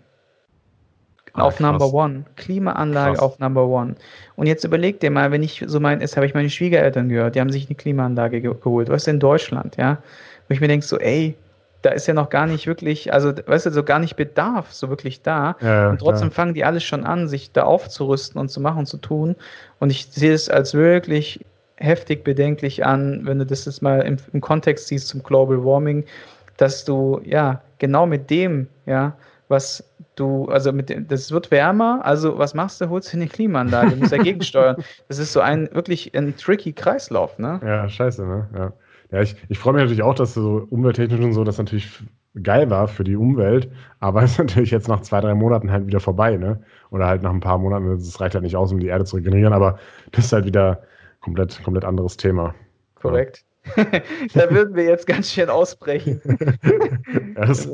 Ah, 1.33 1.43
auf 1.43 1.55
krass. 1.55 1.71
Number 1.71 1.93
One. 1.93 2.25
Klimaanlage 2.35 3.13
krass. 3.13 3.23
auf 3.23 3.39
Number 3.39 3.65
One. 3.65 3.95
Und 4.35 4.45
jetzt 4.45 4.63
überleg 4.63 4.99
dir 4.99 5.09
mal, 5.09 5.31
wenn 5.31 5.41
ich 5.41 5.63
so 5.65 5.79
mein, 5.79 6.01
jetzt 6.01 6.15
habe 6.15 6.27
ich 6.27 6.33
meine 6.33 6.49
Schwiegereltern 6.49 7.09
gehört, 7.09 7.35
die 7.35 7.39
haben 7.39 7.51
sich 7.51 7.67
eine 7.67 7.75
Klimaanlage 7.75 8.41
ge 8.41 8.53
geholt, 8.53 8.89
was 8.89 9.07
in 9.07 9.19
Deutschland, 9.19 9.77
ja. 9.77 9.97
Wo 10.47 10.53
ich 10.53 10.61
mir 10.61 10.67
denke, 10.67 10.85
so, 10.85 10.99
ey, 10.99 11.35
da 11.81 11.91
ist 11.91 12.07
ja 12.07 12.13
noch 12.13 12.29
gar 12.29 12.45
nicht 12.45 12.67
wirklich, 12.67 13.11
also 13.13 13.33
weißt 13.45 13.65
du, 13.65 13.71
so 13.71 13.83
gar 13.83 13.99
nicht 13.99 14.15
Bedarf 14.15 14.71
so 14.71 14.89
wirklich 14.89 15.21
da. 15.21 15.55
Ja, 15.61 15.89
und 15.89 15.99
trotzdem 15.99 16.29
ja. 16.29 16.33
fangen 16.33 16.53
die 16.53 16.63
alles 16.63 16.83
schon 16.83 17.03
an, 17.03 17.27
sich 17.27 17.51
da 17.51 17.63
aufzurüsten 17.63 18.39
und 18.39 18.49
zu 18.49 18.61
machen 18.61 18.79
und 18.79 18.85
zu 18.85 18.97
tun. 18.97 19.35
Und 19.79 19.89
ich 19.89 20.07
sehe 20.07 20.33
es 20.33 20.49
als 20.49 20.73
wirklich 20.73 21.43
heftig 21.77 22.23
bedenklich 22.23 22.85
an, 22.85 23.21
wenn 23.25 23.39
du 23.39 23.45
das 23.45 23.65
jetzt 23.65 23.81
mal 23.81 24.01
im, 24.01 24.17
im 24.33 24.41
Kontext 24.41 24.87
siehst 24.87 25.07
zum 25.07 25.23
Global 25.23 25.63
Warming, 25.63 26.05
dass 26.57 26.85
du 26.85 27.19
ja 27.23 27.61
genau 27.79 28.05
mit 28.05 28.29
dem, 28.29 28.67
ja, 28.85 29.13
was 29.47 29.83
du, 30.15 30.45
also 30.45 30.71
mit 30.71 30.89
dem, 30.89 31.07
das 31.07 31.31
wird 31.31 31.49
wärmer, 31.49 32.01
also 32.03 32.37
was 32.37 32.53
machst 32.53 32.79
du? 32.79 32.89
Holst 32.89 33.11
du 33.11 33.17
eine 33.17 33.27
Klimaanlage, 33.27 33.95
musst 33.95 34.11
dagegen 34.11 34.41
steuern. 34.43 34.77
Das 35.07 35.17
ist 35.17 35.33
so 35.33 35.39
ein 35.39 35.69
wirklich 35.73 36.15
ein 36.15 36.37
tricky 36.37 36.71
Kreislauf, 36.71 37.39
ne? 37.39 37.59
Ja, 37.65 37.89
scheiße, 37.89 38.23
ne? 38.23 38.47
Ja. 38.55 38.73
Ja, 39.11 39.21
ich, 39.21 39.35
ich 39.49 39.59
freue 39.59 39.73
mich 39.73 39.81
natürlich 39.81 40.03
auch, 40.03 40.15
dass 40.15 40.33
so 40.33 40.65
umwelttechnisch 40.69 41.19
und 41.19 41.33
so, 41.33 41.43
dass 41.43 41.57
natürlich 41.57 42.01
geil 42.41 42.69
war 42.69 42.87
für 42.87 43.03
die 43.03 43.15
Umwelt, 43.17 43.71
aber 43.99 44.23
ist 44.23 44.39
natürlich 44.39 44.71
jetzt 44.71 44.87
nach 44.87 45.01
zwei, 45.01 45.19
drei 45.21 45.35
Monaten 45.35 45.71
halt 45.71 45.87
wieder 45.87 45.99
vorbei, 45.99 46.37
ne? 46.37 46.61
Oder 46.91 47.07
halt 47.07 47.21
nach 47.21 47.31
ein 47.31 47.41
paar 47.41 47.57
Monaten, 47.57 47.89
das 47.89 48.19
reicht 48.21 48.35
halt 48.35 48.43
nicht 48.43 48.55
aus, 48.55 48.71
um 48.71 48.79
die 48.79 48.87
Erde 48.87 49.05
zu 49.05 49.17
regenerieren, 49.17 49.53
aber 49.53 49.79
das 50.11 50.25
ist 50.25 50.33
halt 50.33 50.45
wieder 50.45 50.83
komplett, 51.19 51.61
komplett 51.63 51.85
anderes 51.85 52.17
Thema. 52.17 52.55
Korrekt. 52.95 53.45
da 54.33 54.49
würden 54.49 54.75
wir 54.75 54.83
jetzt 54.83 55.05
ganz 55.05 55.31
schön 55.31 55.49
ausbrechen. 55.49 56.21
das 57.35 57.69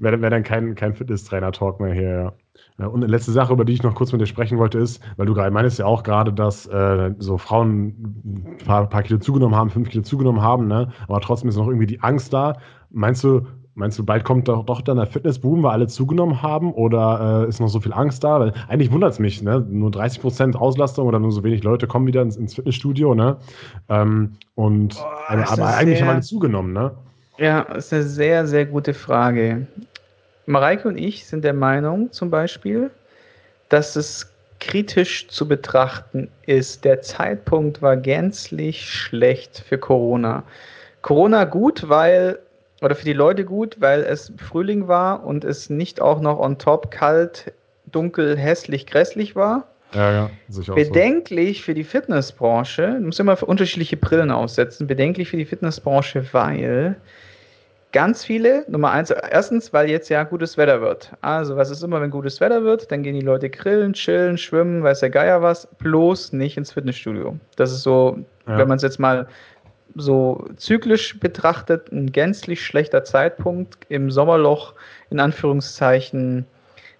wäre 0.00 0.20
wär 0.20 0.30
dann 0.30 0.42
kein, 0.42 0.74
kein 0.74 0.94
Fitness-Trainer-Talk 0.94 1.80
mehr 1.80 1.92
hier. 1.92 2.32
Ja, 2.78 2.86
und 2.86 3.02
eine 3.02 3.10
letzte 3.10 3.32
Sache, 3.32 3.52
über 3.52 3.64
die 3.64 3.72
ich 3.72 3.82
noch 3.82 3.94
kurz 3.94 4.12
mit 4.12 4.20
dir 4.20 4.26
sprechen 4.26 4.58
wollte, 4.58 4.78
ist, 4.78 5.02
weil 5.16 5.26
du 5.26 5.34
gerade 5.34 5.50
meinst 5.50 5.78
ja 5.78 5.86
auch 5.86 6.02
gerade, 6.02 6.32
dass 6.32 6.66
äh, 6.66 7.14
so 7.18 7.38
Frauen 7.38 7.86
ein 8.24 8.56
paar, 8.64 8.88
paar, 8.88 9.02
Kilo 9.02 9.18
zugenommen 9.18 9.56
haben, 9.56 9.70
fünf 9.70 9.88
Kilo 9.88 10.02
zugenommen 10.02 10.42
haben, 10.42 10.68
ne? 10.68 10.92
aber 11.08 11.20
trotzdem 11.20 11.48
ist 11.48 11.56
noch 11.56 11.68
irgendwie 11.68 11.86
die 11.86 12.00
Angst 12.00 12.32
da. 12.32 12.58
Meinst 12.90 13.24
du, 13.24 13.46
meinst 13.76 13.98
du, 13.98 14.04
bald 14.04 14.24
kommt 14.24 14.48
doch, 14.48 14.64
doch 14.64 14.80
dann 14.80 14.96
der 14.96 15.06
Fitnessboom, 15.06 15.62
weil 15.62 15.72
alle 15.72 15.86
zugenommen 15.86 16.42
haben 16.42 16.72
oder 16.72 17.44
äh, 17.44 17.48
ist 17.48 17.60
noch 17.60 17.68
so 17.68 17.78
viel 17.78 17.92
Angst 17.92 18.24
da? 18.24 18.40
Weil 18.40 18.52
eigentlich 18.68 18.90
wundert 18.90 19.12
es 19.12 19.18
mich, 19.18 19.42
ne? 19.42 19.64
nur 19.68 19.90
30 19.90 20.20
Prozent 20.20 20.56
Auslastung 20.56 21.06
oder 21.06 21.18
nur 21.18 21.30
so 21.30 21.44
wenig 21.44 21.62
Leute 21.62 21.86
kommen 21.86 22.06
wieder 22.06 22.22
ins, 22.22 22.36
ins 22.36 22.54
Fitnessstudio. 22.54 23.14
Ne? 23.14 23.36
Ähm, 23.88 24.32
und, 24.54 24.96
oh, 24.98 25.04
aber, 25.28 25.50
aber 25.50 25.76
eigentlich 25.76 26.00
haben 26.00 26.08
alle 26.08 26.22
zugenommen. 26.22 26.72
Ne? 26.72 26.90
Ja, 27.38 27.64
das 27.64 27.86
ist 27.86 27.92
eine 27.92 28.02
sehr, 28.04 28.46
sehr 28.46 28.66
gute 28.66 28.94
Frage. 28.94 29.66
Mareike 30.46 30.88
und 30.88 30.96
ich 30.96 31.26
sind 31.26 31.44
der 31.44 31.52
Meinung 31.52 32.10
zum 32.12 32.30
Beispiel, 32.30 32.90
dass 33.68 33.94
es 33.96 34.32
kritisch 34.58 35.28
zu 35.28 35.46
betrachten 35.46 36.28
ist. 36.46 36.84
Der 36.84 37.02
Zeitpunkt 37.02 37.82
war 37.82 37.96
gänzlich 37.96 38.88
schlecht 38.88 39.62
für 39.68 39.76
Corona. 39.76 40.44
Corona 41.02 41.44
gut, 41.44 41.88
weil, 41.88 42.38
oder 42.82 42.94
für 42.94 43.04
die 43.04 43.12
Leute 43.12 43.44
gut, 43.44 43.76
weil 43.80 44.02
es 44.02 44.32
Frühling 44.36 44.88
war 44.88 45.24
und 45.24 45.44
es 45.44 45.70
nicht 45.70 46.00
auch 46.00 46.20
noch 46.20 46.38
on 46.38 46.58
top 46.58 46.90
kalt, 46.90 47.52
dunkel, 47.86 48.36
hässlich, 48.36 48.86
grässlich 48.86 49.36
war. 49.36 49.68
Ja, 49.94 50.12
ja, 50.12 50.30
sicher 50.48 50.74
Bedenklich 50.74 51.58
so. 51.58 51.64
für 51.64 51.74
die 51.74 51.84
Fitnessbranche, 51.84 52.96
du 52.98 53.06
musst 53.06 53.20
immer 53.20 53.36
für 53.36 53.46
unterschiedliche 53.46 53.96
Brillen 53.96 54.30
aussetzen, 54.30 54.86
bedenklich 54.86 55.28
für 55.30 55.36
die 55.36 55.44
Fitnessbranche, 55.44 56.26
weil 56.32 56.96
Ganz 57.96 58.24
viele, 58.24 58.66
Nummer 58.68 58.90
eins, 58.90 59.10
erstens, 59.10 59.72
weil 59.72 59.88
jetzt 59.88 60.10
ja 60.10 60.22
gutes 60.24 60.58
Wetter 60.58 60.82
wird. 60.82 61.12
Also, 61.22 61.56
was 61.56 61.70
ist 61.70 61.82
immer, 61.82 61.98
wenn 62.00 62.10
gutes 62.10 62.42
Wetter 62.42 62.62
wird? 62.62 62.92
Dann 62.92 63.02
gehen 63.02 63.14
die 63.14 63.24
Leute 63.24 63.48
grillen, 63.48 63.94
chillen, 63.94 64.36
schwimmen, 64.36 64.82
weiß 64.82 65.00
der 65.00 65.08
Geier 65.08 65.40
was, 65.40 65.66
bloß 65.78 66.34
nicht 66.34 66.58
ins 66.58 66.72
Fitnessstudio. 66.72 67.38
Das 67.56 67.72
ist 67.72 67.82
so, 67.82 68.18
ja. 68.46 68.58
wenn 68.58 68.68
man 68.68 68.76
es 68.76 68.82
jetzt 68.82 68.98
mal 68.98 69.26
so 69.94 70.46
zyklisch 70.56 71.18
betrachtet, 71.20 71.90
ein 71.92 72.12
gänzlich 72.12 72.64
schlechter 72.64 73.04
Zeitpunkt 73.04 73.78
im 73.88 74.10
Sommerloch, 74.10 74.74
in 75.10 75.20
Anführungszeichen, 75.20 76.46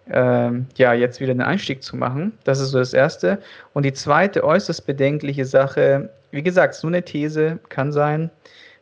äh, 0.08 0.50
ja, 0.76 0.94
jetzt 0.94 1.20
wieder 1.20 1.32
einen 1.32 1.42
Einstieg 1.42 1.82
zu 1.82 1.96
machen. 1.96 2.32
Das 2.44 2.60
ist 2.60 2.70
so 2.70 2.78
das 2.78 2.94
Erste. 2.94 3.38
Und 3.74 3.84
die 3.84 3.92
zweite 3.92 4.44
äußerst 4.44 4.86
bedenkliche 4.86 5.44
Sache, 5.44 6.10
wie 6.30 6.42
gesagt, 6.42 6.74
so 6.74 6.86
eine 6.86 7.02
These 7.02 7.58
kann 7.68 7.92
sein, 7.92 8.30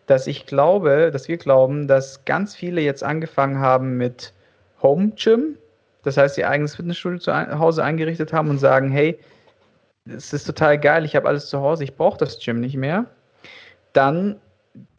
dass 0.06 0.26
ich 0.26 0.46
glaube, 0.46 1.10
dass 1.12 1.28
wir 1.28 1.38
glauben, 1.38 1.88
dass 1.88 2.24
ganz 2.24 2.54
viele 2.54 2.82
jetzt 2.82 3.02
angefangen 3.02 3.58
haben 3.58 3.96
mit 3.96 4.32
Home 4.82 5.12
Gym, 5.16 5.56
das 6.02 6.18
heißt, 6.18 6.36
ihr 6.36 6.48
eigenes 6.48 6.76
Fitnessstudio 6.76 7.18
zu 7.18 7.34
Hause 7.34 7.82
eingerichtet 7.82 8.32
haben 8.32 8.50
und 8.50 8.58
sagen, 8.58 8.90
hey, 8.90 9.18
es 10.06 10.34
ist 10.34 10.44
total 10.44 10.78
geil, 10.78 11.06
ich 11.06 11.16
habe 11.16 11.26
alles 11.26 11.46
zu 11.46 11.60
Hause, 11.60 11.84
ich 11.84 11.96
brauche 11.96 12.18
das 12.18 12.38
Gym 12.38 12.60
nicht 12.60 12.76
mehr. 12.76 13.06
Dann 13.94 14.36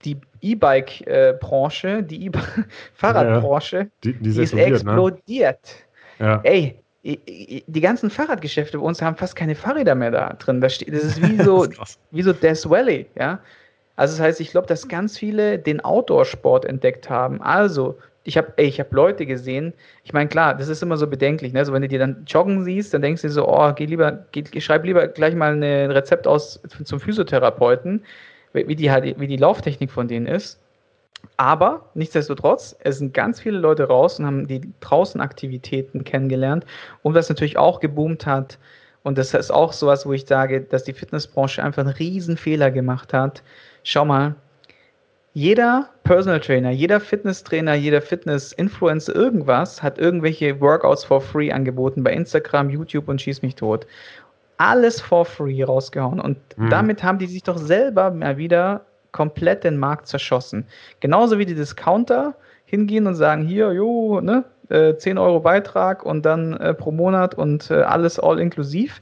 die 0.04 0.18
E-Bike-Branche, 0.42 2.04
die 2.04 2.28
e 2.28 2.32
Fahrradbranche, 2.94 3.78
ja, 3.78 3.86
die, 4.04 4.14
die, 4.14 4.32
die, 4.32 4.42
ist 4.42 4.54
explodiert. 4.54 5.86
Ne? 6.20 6.25
Ja. 6.25 6.42
Ey, 6.44 6.80
die 7.06 7.82
ganzen 7.82 8.10
Fahrradgeschäfte 8.10 8.80
bei 8.80 8.84
uns 8.84 9.02
haben 9.02 9.16
fast 9.16 9.36
keine 9.36 9.54
Fahrräder 9.54 9.94
mehr 9.94 10.12
da 10.12 10.34
drin. 10.34 10.60
Das, 10.60 10.82
ist 10.82 11.22
wie 11.22 11.38
so, 11.44 11.66
ist 11.66 12.00
wie 12.12 12.24
so 12.24 12.34
Death 12.34 12.68
Valley, 12.68 13.06
ja. 13.16 13.40
Also 13.96 14.18
das 14.18 14.22
heißt, 14.22 14.42
ich 14.42 14.52
glaube, 14.52 14.68
dass 14.68 14.88
ganz 14.88 15.18
viele 15.18 15.58
den 15.60 15.80
Outdoor-Sport 15.80 16.66
entdeckt 16.66 17.10
haben. 17.10 17.42
Also, 17.42 17.98
ich 18.25 18.38
habe 18.38 18.52
ich 18.58 18.80
hab 18.80 18.92
Leute 18.92 19.25
gesehen, 19.25 19.74
ich 20.03 20.12
meine, 20.12 20.27
klar, 20.27 20.55
das 20.55 20.68
ist 20.68 20.81
immer 20.81 20.98
so 20.98 21.08
bedenklich, 21.08 21.53
ne? 21.53 21.60
Also 21.60 21.72
wenn 21.72 21.84
du 21.84 21.88
dir 21.88 22.00
dann 22.00 22.24
joggen 22.27 22.64
siehst, 22.64 22.94
dann 22.94 23.03
denkst 23.03 23.22
du 23.22 23.27
dir 23.27 23.34
so, 23.34 23.48
oh, 23.48 23.72
geh 23.74 23.86
lieber, 23.86 24.25
geh, 24.31 24.44
schreib 24.60 24.84
lieber 24.84 25.08
gleich 25.08 25.36
mal 25.36 25.53
ein 25.53 25.92
Rezept 25.92 26.27
aus 26.27 26.60
zum 26.84 27.00
Physiotherapeuten, 27.00 28.03
wie 28.55 28.75
die 28.75 28.89
wie 28.89 29.27
die 29.27 29.37
Lauftechnik 29.37 29.91
von 29.91 30.07
denen 30.07 30.27
ist. 30.27 30.59
Aber 31.37 31.89
nichtsdestotrotz, 31.96 32.75
es 32.79 33.00
sind 33.00 33.13
ganz 33.13 33.39
viele 33.39 33.57
Leute 33.57 33.85
raus 33.87 34.20
und 34.20 34.25
haben 34.25 34.48
die 34.48 34.61
draußen 34.79 35.20
Aktivitäten 35.22 36.03
kennengelernt. 36.03 36.65
Und 37.03 37.13
was 37.15 37.29
natürlich 37.29 37.57
auch 37.57 37.79
geboomt 37.79 38.25
hat, 38.25 38.57
und 39.03 39.18
das 39.18 39.33
ist 39.33 39.51
auch 39.51 39.74
sowas, 39.74 40.05
wo 40.05 40.13
ich 40.13 40.25
sage, 40.25 40.61
dass 40.61 40.83
die 40.83 40.94
Fitnessbranche 40.94 41.63
einfach 41.63 41.83
einen 41.83 41.94
riesen 41.94 42.37
Fehler 42.37 42.72
gemacht 42.72 43.13
hat, 43.13 43.44
schau 43.83 44.05
mal, 44.05 44.35
jeder 45.33 45.89
Personal 46.05 46.39
Trainer, 46.39 46.72
jeder 46.72 47.01
Fitnesstrainer, 47.01 47.75
jeder 47.75 48.01
Fitness-Influencer, 48.01 49.13
irgendwas 49.13 49.83
hat 49.83 50.00
irgendwelche 50.00 50.61
Workouts 50.61 51.03
for 51.03 51.20
free 51.20 51.51
angeboten 51.51 52.03
bei 52.03 52.13
Instagram, 52.13 52.70
YouTube 52.70 53.09
und 53.09 53.22
schieß 53.22 53.41
mich 53.41 53.55
tot. 53.55 53.85
Alles 54.57 55.01
for 55.01 55.25
free 55.25 55.63
rausgehauen. 55.63 56.20
Und 56.20 56.37
mhm. 56.57 56.70
damit 56.70 57.03
haben 57.03 57.20
die 57.20 57.27
sich 57.27 57.44
doch 57.44 57.57
selber 57.57 58.11
mal 58.11 58.37
wieder 58.37 58.85
komplett 59.11 59.63
den 59.63 59.77
Markt 59.77 60.07
zerschossen. 60.07 60.65
Genauso 61.00 61.37
wie 61.37 61.46
die 61.46 61.55
Discounter 61.55 62.35
hingehen 62.65 63.07
und 63.07 63.15
sagen, 63.15 63.44
hier, 63.44 63.72
jo, 63.72 64.20
ne, 64.20 64.44
äh, 64.70 64.96
10 64.98 65.18
Euro 65.18 65.39
Beitrag 65.39 66.05
und 66.05 66.25
dann 66.25 66.57
äh, 66.57 66.74
pro 66.74 66.91
Monat 66.91 67.35
und 67.35 67.70
äh, 67.72 67.75
alles 67.81 68.20
all 68.20 68.39
inklusiv 68.39 69.01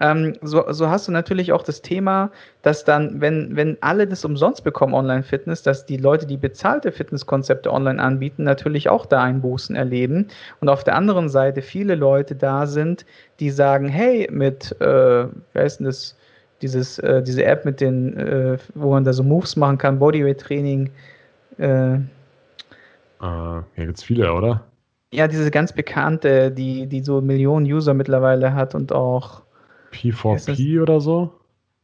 ähm, 0.00 0.34
so, 0.42 0.64
so 0.70 0.88
hast 0.88 1.08
du 1.08 1.12
natürlich 1.12 1.52
auch 1.52 1.62
das 1.62 1.82
Thema, 1.82 2.30
dass 2.62 2.84
dann, 2.84 3.20
wenn, 3.20 3.56
wenn 3.56 3.76
alle 3.80 4.06
das 4.06 4.24
umsonst 4.24 4.62
bekommen, 4.62 4.94
Online-Fitness, 4.94 5.62
dass 5.64 5.86
die 5.86 5.96
Leute, 5.96 6.26
die 6.26 6.36
bezahlte 6.36 6.92
Fitnesskonzepte 6.92 7.72
online 7.72 8.00
anbieten, 8.00 8.44
natürlich 8.44 8.88
auch 8.88 9.06
da 9.06 9.24
Einbußen 9.24 9.74
erleben. 9.74 10.28
Und 10.60 10.68
auf 10.68 10.84
der 10.84 10.94
anderen 10.94 11.28
Seite 11.28 11.62
viele 11.62 11.96
Leute 11.96 12.36
da 12.36 12.66
sind, 12.66 13.04
die 13.40 13.50
sagen, 13.50 13.88
hey, 13.88 14.28
mit, 14.30 14.80
äh, 14.80 15.26
wie 15.26 15.58
heißt 15.58 15.80
denn 15.80 15.86
das, 15.86 16.16
dieses, 16.62 17.00
äh, 17.00 17.22
diese 17.22 17.44
App 17.44 17.64
mit 17.64 17.80
den, 17.80 18.16
äh, 18.16 18.58
wo 18.74 18.90
man 18.90 19.04
da 19.04 19.12
so 19.12 19.24
Moves 19.24 19.56
machen 19.56 19.78
kann, 19.78 19.98
Bodyweight-Training. 19.98 20.90
Äh, 21.58 21.98
hier 23.20 23.64
gibt 23.74 23.98
es 23.98 24.04
viele, 24.04 24.32
oder? 24.32 24.64
Ja, 25.12 25.26
diese 25.26 25.50
ganz 25.50 25.72
bekannte, 25.72 26.52
die, 26.52 26.86
die 26.86 27.02
so 27.02 27.20
Millionen 27.20 27.66
User 27.66 27.94
mittlerweile 27.94 28.54
hat 28.54 28.74
und 28.74 28.92
auch 28.92 29.42
P4P 29.92 30.80
oder 30.82 31.00
so? 31.00 31.32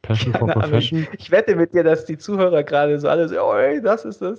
Passion 0.04 0.34
for 0.34 0.48
Profession? 0.48 1.06
Ich 1.18 1.30
wette 1.30 1.56
mit 1.56 1.72
dir, 1.72 1.82
dass 1.82 2.04
die 2.04 2.18
Zuhörer 2.18 2.62
gerade 2.62 2.98
so 3.00 3.08
alle 3.08 3.28
so, 3.28 3.42
oh, 3.42 3.54
ey, 3.54 3.80
das 3.80 4.04
ist 4.04 4.22
es. 4.22 4.38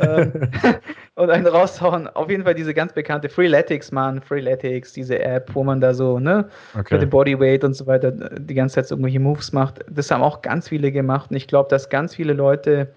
Ähm, 0.00 0.32
und 1.14 1.30
einen 1.30 1.46
raushauen. 1.46 2.08
Auf 2.08 2.30
jeden 2.30 2.44
Fall 2.44 2.54
diese 2.54 2.72
ganz 2.72 2.92
bekannte 2.92 3.28
Freeletics, 3.28 3.92
Mann, 3.92 4.20
Freeletics, 4.20 4.92
diese 4.92 5.18
App, 5.18 5.54
wo 5.54 5.62
man 5.62 5.80
da 5.80 5.92
so, 5.94 6.18
ne, 6.18 6.48
okay. 6.74 6.94
mit 6.94 7.02
dem 7.02 7.10
Bodyweight 7.10 7.62
und 7.64 7.74
so 7.74 7.86
weiter 7.86 8.10
die 8.10 8.54
ganze 8.54 8.76
Zeit 8.76 8.88
so 8.88 8.94
irgendwelche 8.94 9.20
Moves 9.20 9.52
macht. 9.52 9.84
Das 9.90 10.10
haben 10.10 10.22
auch 10.22 10.42
ganz 10.42 10.68
viele 10.68 10.90
gemacht. 10.90 11.30
Und 11.30 11.36
ich 11.36 11.46
glaube, 11.46 11.68
dass 11.68 11.88
ganz 11.88 12.14
viele 12.14 12.32
Leute 12.32 12.92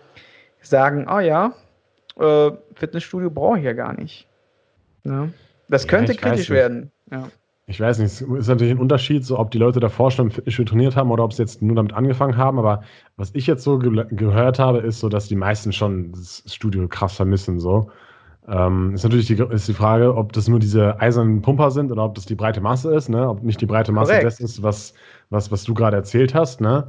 sagen, 0.62 1.06
oh 1.10 1.20
ja, 1.20 1.54
äh, 2.18 2.52
Fitnessstudio 2.76 3.30
brauche 3.30 3.60
ich 3.60 3.66
ja 3.66 3.74
gar 3.74 3.94
nicht. 3.94 4.28
Ne? 5.04 5.34
Das 5.68 5.88
könnte 5.88 6.14
ja, 6.14 6.20
kritisch 6.20 6.50
werden. 6.50 6.92
Ja 7.12 7.28
ich 7.70 7.80
weiß 7.80 8.00
nicht, 8.00 8.08
es 8.08 8.22
ist 8.22 8.48
natürlich 8.48 8.74
ein 8.74 8.80
Unterschied, 8.80 9.24
so 9.24 9.38
ob 9.38 9.52
die 9.52 9.60
Leute 9.60 9.80
davor 9.80 10.10
schon 10.10 10.32
Fitnessstudio 10.32 10.72
trainiert 10.72 10.96
haben 10.96 11.12
oder 11.12 11.24
ob 11.24 11.34
sie 11.34 11.44
jetzt 11.44 11.62
nur 11.62 11.76
damit 11.76 11.94
angefangen 11.94 12.36
haben. 12.36 12.58
Aber 12.58 12.82
was 13.16 13.30
ich 13.36 13.46
jetzt 13.46 13.64
so 13.64 13.78
ge 13.78 14.06
gehört 14.10 14.58
habe, 14.58 14.80
ist 14.80 15.00
so, 15.00 15.08
dass 15.08 15.28
die 15.28 15.36
meisten 15.36 15.72
schon 15.72 16.12
das 16.12 16.44
Studio 16.48 16.88
krass 16.88 17.16
vermissen. 17.16 17.60
So 17.60 17.92
ähm, 18.48 18.96
ist 18.96 19.04
natürlich 19.04 19.28
die, 19.28 19.36
ist 19.36 19.68
die 19.68 19.76
Frage, 19.76 20.16
ob 20.16 20.34
das 20.34 20.48
nur 20.48 20.58
diese 20.58 21.00
eisernen 21.00 21.44
Pumper 21.44 21.70
sind 21.70 21.92
oder 21.92 22.06
ob 22.06 22.16
das 22.16 22.26
die 22.26 22.34
breite 22.34 22.60
Masse 22.60 22.92
ist. 22.96 23.08
Ne? 23.08 23.30
Ob 23.30 23.44
nicht 23.44 23.62
die 23.62 23.68
breite 23.68 23.92
Masse 23.92 24.14
Korrekt. 24.14 24.26
das 24.26 24.40
ist, 24.40 24.64
was, 24.64 24.96
was, 25.30 25.52
was 25.52 25.64
du 25.64 25.76
gerade 25.76 25.96
erzählt 25.96 26.34
hast. 26.34 26.62
Ne? 26.62 26.88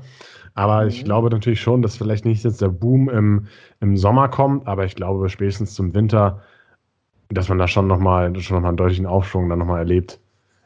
Aber 0.55 0.85
mhm. 0.85 0.89
ich 0.89 1.05
glaube 1.05 1.29
natürlich 1.29 1.61
schon, 1.61 1.83
dass 1.83 1.99
vielleicht 1.99 2.25
nicht 2.25 2.43
jetzt 2.43 2.63
der 2.63 2.69
Boom 2.69 3.11
im, 3.11 3.49
im 3.81 3.99
Sommer 3.99 4.29
kommt, 4.29 4.67
aber 4.67 4.87
ich 4.87 4.95
glaube 4.95 5.29
spätestens 5.29 5.75
zum 5.75 5.93
Winter, 5.93 6.41
dass 7.29 7.51
man 7.51 7.59
da 7.59 7.69
schon 7.69 7.87
nochmal 7.87 8.35
schon 8.41 8.57
noch 8.57 8.63
mal 8.63 8.69
einen 8.69 8.79
deutlichen 8.79 9.05
Aufschwung 9.05 9.51
dann 9.51 9.59
nochmal 9.59 9.81
erlebt 9.81 10.19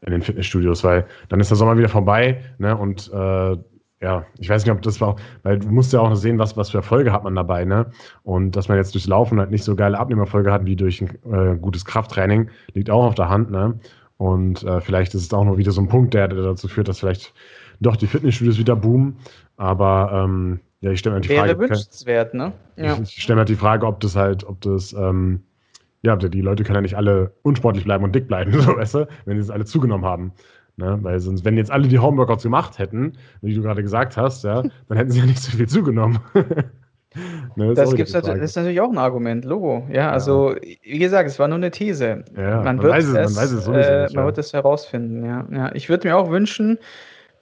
in 0.04 0.12
den 0.12 0.22
Fitnessstudios, 0.22 0.84
weil 0.84 1.06
dann 1.28 1.40
ist 1.40 1.50
der 1.50 1.56
Sommer 1.56 1.76
wieder 1.76 1.88
vorbei, 1.88 2.42
ne? 2.58 2.76
Und 2.76 3.10
äh, 3.12 3.56
ja, 4.00 4.26
ich 4.38 4.50
weiß 4.50 4.64
nicht, 4.64 4.72
ob 4.74 4.82
das 4.82 5.00
war, 5.00 5.16
weil 5.44 5.58
du 5.58 5.68
musst 5.68 5.92
ja 5.94 6.00
auch 6.00 6.14
sehen, 6.14 6.38
was, 6.38 6.56
was 6.58 6.70
für 6.70 6.78
Erfolge 6.78 7.12
hat 7.12 7.24
man 7.24 7.34
dabei, 7.34 7.64
ne? 7.64 7.86
Und 8.22 8.54
dass 8.54 8.68
man 8.68 8.76
jetzt 8.76 8.94
durchs 8.94 9.06
Laufen 9.06 9.40
halt 9.40 9.50
nicht 9.50 9.64
so 9.64 9.74
geile 9.76 9.98
Abnehmerfolge 9.98 10.52
hat 10.52 10.66
wie 10.66 10.76
durch 10.76 11.00
ein 11.00 11.08
äh, 11.32 11.56
gutes 11.56 11.84
Krafttraining, 11.84 12.50
liegt 12.74 12.90
auch 12.90 13.04
auf 13.04 13.14
der 13.14 13.30
Hand, 13.30 13.50
ne? 13.50 13.78
Und 14.16 14.62
äh, 14.62 14.80
vielleicht 14.80 15.14
ist 15.14 15.22
es 15.22 15.32
auch 15.32 15.44
noch 15.44 15.56
wieder 15.56 15.72
so 15.72 15.80
ein 15.80 15.88
Punkt, 15.88 16.14
der, 16.14 16.28
der 16.28 16.42
dazu 16.42 16.68
führt, 16.68 16.88
dass 16.88 17.00
vielleicht 17.00 17.32
doch 17.80 17.96
die 17.96 18.06
Fitnessstudios 18.06 18.58
wieder 18.58 18.76
boomen. 18.76 19.16
Aber 19.56 20.10
ähm, 20.12 20.60
ja, 20.80 20.90
ich 20.90 20.98
stelle 21.00 21.16
mir 21.16 21.22
die 21.22 21.30
Wäre 21.30 21.46
Frage. 21.46 21.58
Wäre 21.58 21.70
wünschenswert, 21.70 22.34
ne? 22.34 22.52
Ja. 22.76 22.94
Ich, 22.94 23.16
ich 23.16 23.22
stelle 23.22 23.40
mir 23.40 23.44
die 23.44 23.56
Frage, 23.56 23.86
ob 23.86 24.00
das 24.00 24.16
halt, 24.16 24.44
ob 24.44 24.60
das 24.60 24.92
ähm, 24.92 25.42
ja, 26.04 26.16
die 26.16 26.40
Leute 26.40 26.64
können 26.64 26.76
ja 26.76 26.82
nicht 26.82 26.96
alle 26.96 27.32
unsportlich 27.42 27.84
bleiben 27.84 28.04
und 28.04 28.14
dick 28.14 28.28
bleiben, 28.28 28.52
so, 28.60 28.76
weißt 28.76 28.94
du, 28.94 29.08
wenn 29.24 29.36
sie 29.36 29.42
es 29.42 29.50
alle 29.50 29.64
zugenommen 29.64 30.04
haben. 30.04 30.32
Ne? 30.76 30.98
Weil 31.02 31.20
sonst, 31.20 31.44
wenn 31.44 31.56
jetzt 31.56 31.70
alle 31.70 31.88
die 31.88 31.98
Homeworkouts 31.98 32.42
gemacht 32.42 32.78
hätten, 32.78 33.12
wie 33.42 33.54
du 33.54 33.62
gerade 33.62 33.82
gesagt 33.82 34.16
hast, 34.16 34.44
ja, 34.44 34.62
dann 34.88 34.98
hätten 34.98 35.10
sie 35.10 35.20
ja 35.20 35.26
nicht 35.26 35.40
so 35.40 35.56
viel 35.56 35.68
zugenommen. 35.68 36.18
ne, 37.56 37.74
das, 37.74 37.94
gibt's 37.94 38.12
natürlich, 38.12 38.40
das 38.40 38.50
ist 38.50 38.56
natürlich 38.56 38.80
auch 38.80 38.90
ein 38.90 38.98
Argument, 38.98 39.44
Logo. 39.44 39.86
Ja, 39.90 40.10
also 40.10 40.56
wie 40.82 40.98
gesagt, 40.98 41.28
es 41.28 41.38
war 41.38 41.48
nur 41.48 41.56
eine 41.56 41.70
These. 41.70 42.24
Ja, 42.36 42.56
man, 42.56 42.64
man, 42.64 42.82
wird 42.82 42.92
weiß 42.92 43.04
es, 43.04 43.14
es, 43.14 43.34
man 43.34 43.44
weiß 43.44 43.52
es 43.52 43.64
sowieso 43.64 43.90
äh, 43.90 44.02
nicht, 44.02 44.16
Man 44.16 44.26
wird 44.26 44.38
es 44.38 44.52
herausfinden, 44.52 45.24
ja. 45.24 45.46
ja. 45.50 45.74
Ich 45.74 45.88
würde 45.88 46.08
mir 46.08 46.16
auch 46.16 46.30
wünschen, 46.30 46.78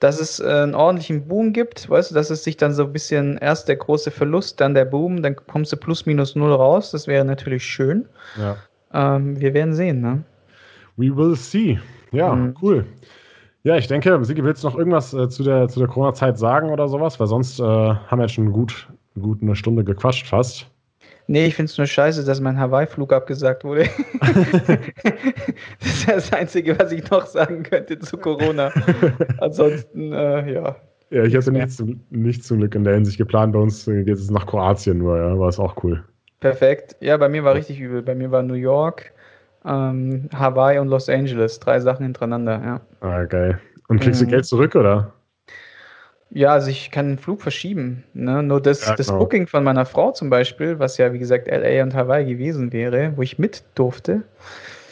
dass 0.03 0.19
es 0.19 0.41
äh, 0.41 0.47
einen 0.47 0.75
ordentlichen 0.75 1.29
Boom 1.29 1.53
gibt, 1.53 1.89
weißt 1.89 2.11
du, 2.11 2.15
dass 2.15 2.29
es 2.29 2.43
sich 2.43 2.57
dann 2.57 2.73
so 2.73 2.83
ein 2.83 2.91
bisschen 2.91 3.37
erst 3.37 3.69
der 3.69 3.77
große 3.77 4.11
Verlust, 4.11 4.59
dann 4.59 4.73
der 4.73 4.83
Boom, 4.83 5.23
dann 5.23 5.37
kommst 5.47 5.71
du 5.71 5.77
plus 5.77 6.05
minus 6.05 6.35
null 6.35 6.51
raus. 6.51 6.91
Das 6.91 7.07
wäre 7.07 7.23
natürlich 7.23 7.63
schön. 7.63 8.05
Ja. 8.37 8.57
Ähm, 8.93 9.39
wir 9.39 9.53
werden 9.53 9.73
sehen, 9.73 10.01
ne? 10.01 10.21
We 10.97 11.15
will 11.15 11.37
see. 11.37 11.79
Ja, 12.11 12.35
mhm. 12.35 12.53
cool. 12.61 12.85
Ja, 13.63 13.77
ich 13.77 13.87
denke, 13.87 14.25
Sigi, 14.25 14.43
willst 14.43 14.65
du 14.65 14.67
noch 14.67 14.77
irgendwas 14.77 15.13
äh, 15.13 15.29
zu 15.29 15.41
der, 15.41 15.69
zu 15.69 15.79
der 15.79 15.87
Corona-Zeit 15.87 16.37
sagen 16.37 16.69
oder 16.69 16.89
sowas? 16.89 17.17
Weil 17.21 17.27
sonst 17.27 17.61
äh, 17.61 17.63
haben 17.63 18.19
wir 18.19 18.23
jetzt 18.23 18.33
schon 18.33 18.51
gut, 18.51 18.89
gut 19.17 19.41
eine 19.41 19.55
Stunde 19.55 19.85
gequatscht 19.85 20.27
fast. 20.27 20.67
Nee, 21.27 21.45
ich 21.45 21.55
finde 21.55 21.69
es 21.71 21.77
nur 21.77 21.87
scheiße, 21.87 22.25
dass 22.25 22.41
mein 22.41 22.59
Hawaii-Flug 22.59 23.13
abgesagt 23.13 23.63
wurde. 23.63 23.85
das 25.79 25.87
ist 25.87 26.09
das 26.09 26.33
Einzige, 26.33 26.77
was 26.77 26.91
ich 26.91 27.09
noch 27.09 27.25
sagen 27.25 27.63
könnte 27.63 27.97
zu 27.99 28.17
Corona. 28.17 28.71
Ansonsten, 29.39 30.11
äh, 30.11 30.53
ja. 30.53 30.75
Ja, 31.09 31.23
ich 31.23 31.35
hatte 31.35 31.51
nichts, 31.51 31.81
nichts 32.09 32.47
zum 32.47 32.57
Glück 32.57 32.75
in 32.75 32.83
der 32.83 32.95
Hinsicht 32.95 33.17
geplant. 33.17 33.53
Bei 33.53 33.59
uns 33.59 33.85
geht 33.85 34.09
es 34.09 34.31
nach 34.31 34.47
Kroatien 34.47 34.97
nur, 34.97 35.17
ja, 35.17 35.37
war 35.37 35.47
es 35.47 35.59
auch 35.59 35.81
cool. 35.83 36.03
Perfekt. 36.39 36.97
Ja, 36.99 37.15
bei 37.17 37.29
mir 37.29 37.43
war 37.43 37.55
richtig 37.55 37.79
übel. 37.79 38.01
Bei 38.01 38.15
mir 38.15 38.31
war 38.31 38.43
New 38.43 38.55
York, 38.55 39.13
ähm, 39.63 40.27
Hawaii 40.33 40.79
und 40.79 40.89
Los 40.89 41.07
Angeles. 41.07 41.59
Drei 41.59 41.79
Sachen 41.79 42.03
hintereinander, 42.03 42.61
ja. 42.65 42.81
Ah, 43.07 43.23
geil. 43.25 43.59
Und 43.87 44.01
kriegst 44.01 44.21
du 44.21 44.25
mhm. 44.25 44.31
Geld 44.31 44.45
zurück, 44.45 44.75
oder? 44.75 45.13
Ja, 46.35 46.53
also 46.53 46.69
ich 46.69 46.89
kann 46.89 47.09
den 47.09 47.17
Flug 47.19 47.43
verschieben. 47.43 48.03
Ne? 48.13 48.41
Nur 48.41 48.59
das, 48.59 48.87
ja, 48.87 48.95
das 48.95 49.07
genau. 49.07 49.19
Booking 49.19 49.45
von 49.45 49.63
meiner 49.63 49.85
Frau 49.85 50.11
zum 50.11 50.31
Beispiel, 50.31 50.79
was 50.79 50.97
ja 50.97 51.13
wie 51.13 51.19
gesagt 51.19 51.47
LA 51.47 51.83
und 51.83 51.93
Hawaii 51.93 52.25
gewesen 52.25 52.73
wäre, 52.73 53.13
wo 53.15 53.21
ich 53.21 53.37
mit 53.37 53.63
durfte, 53.75 54.23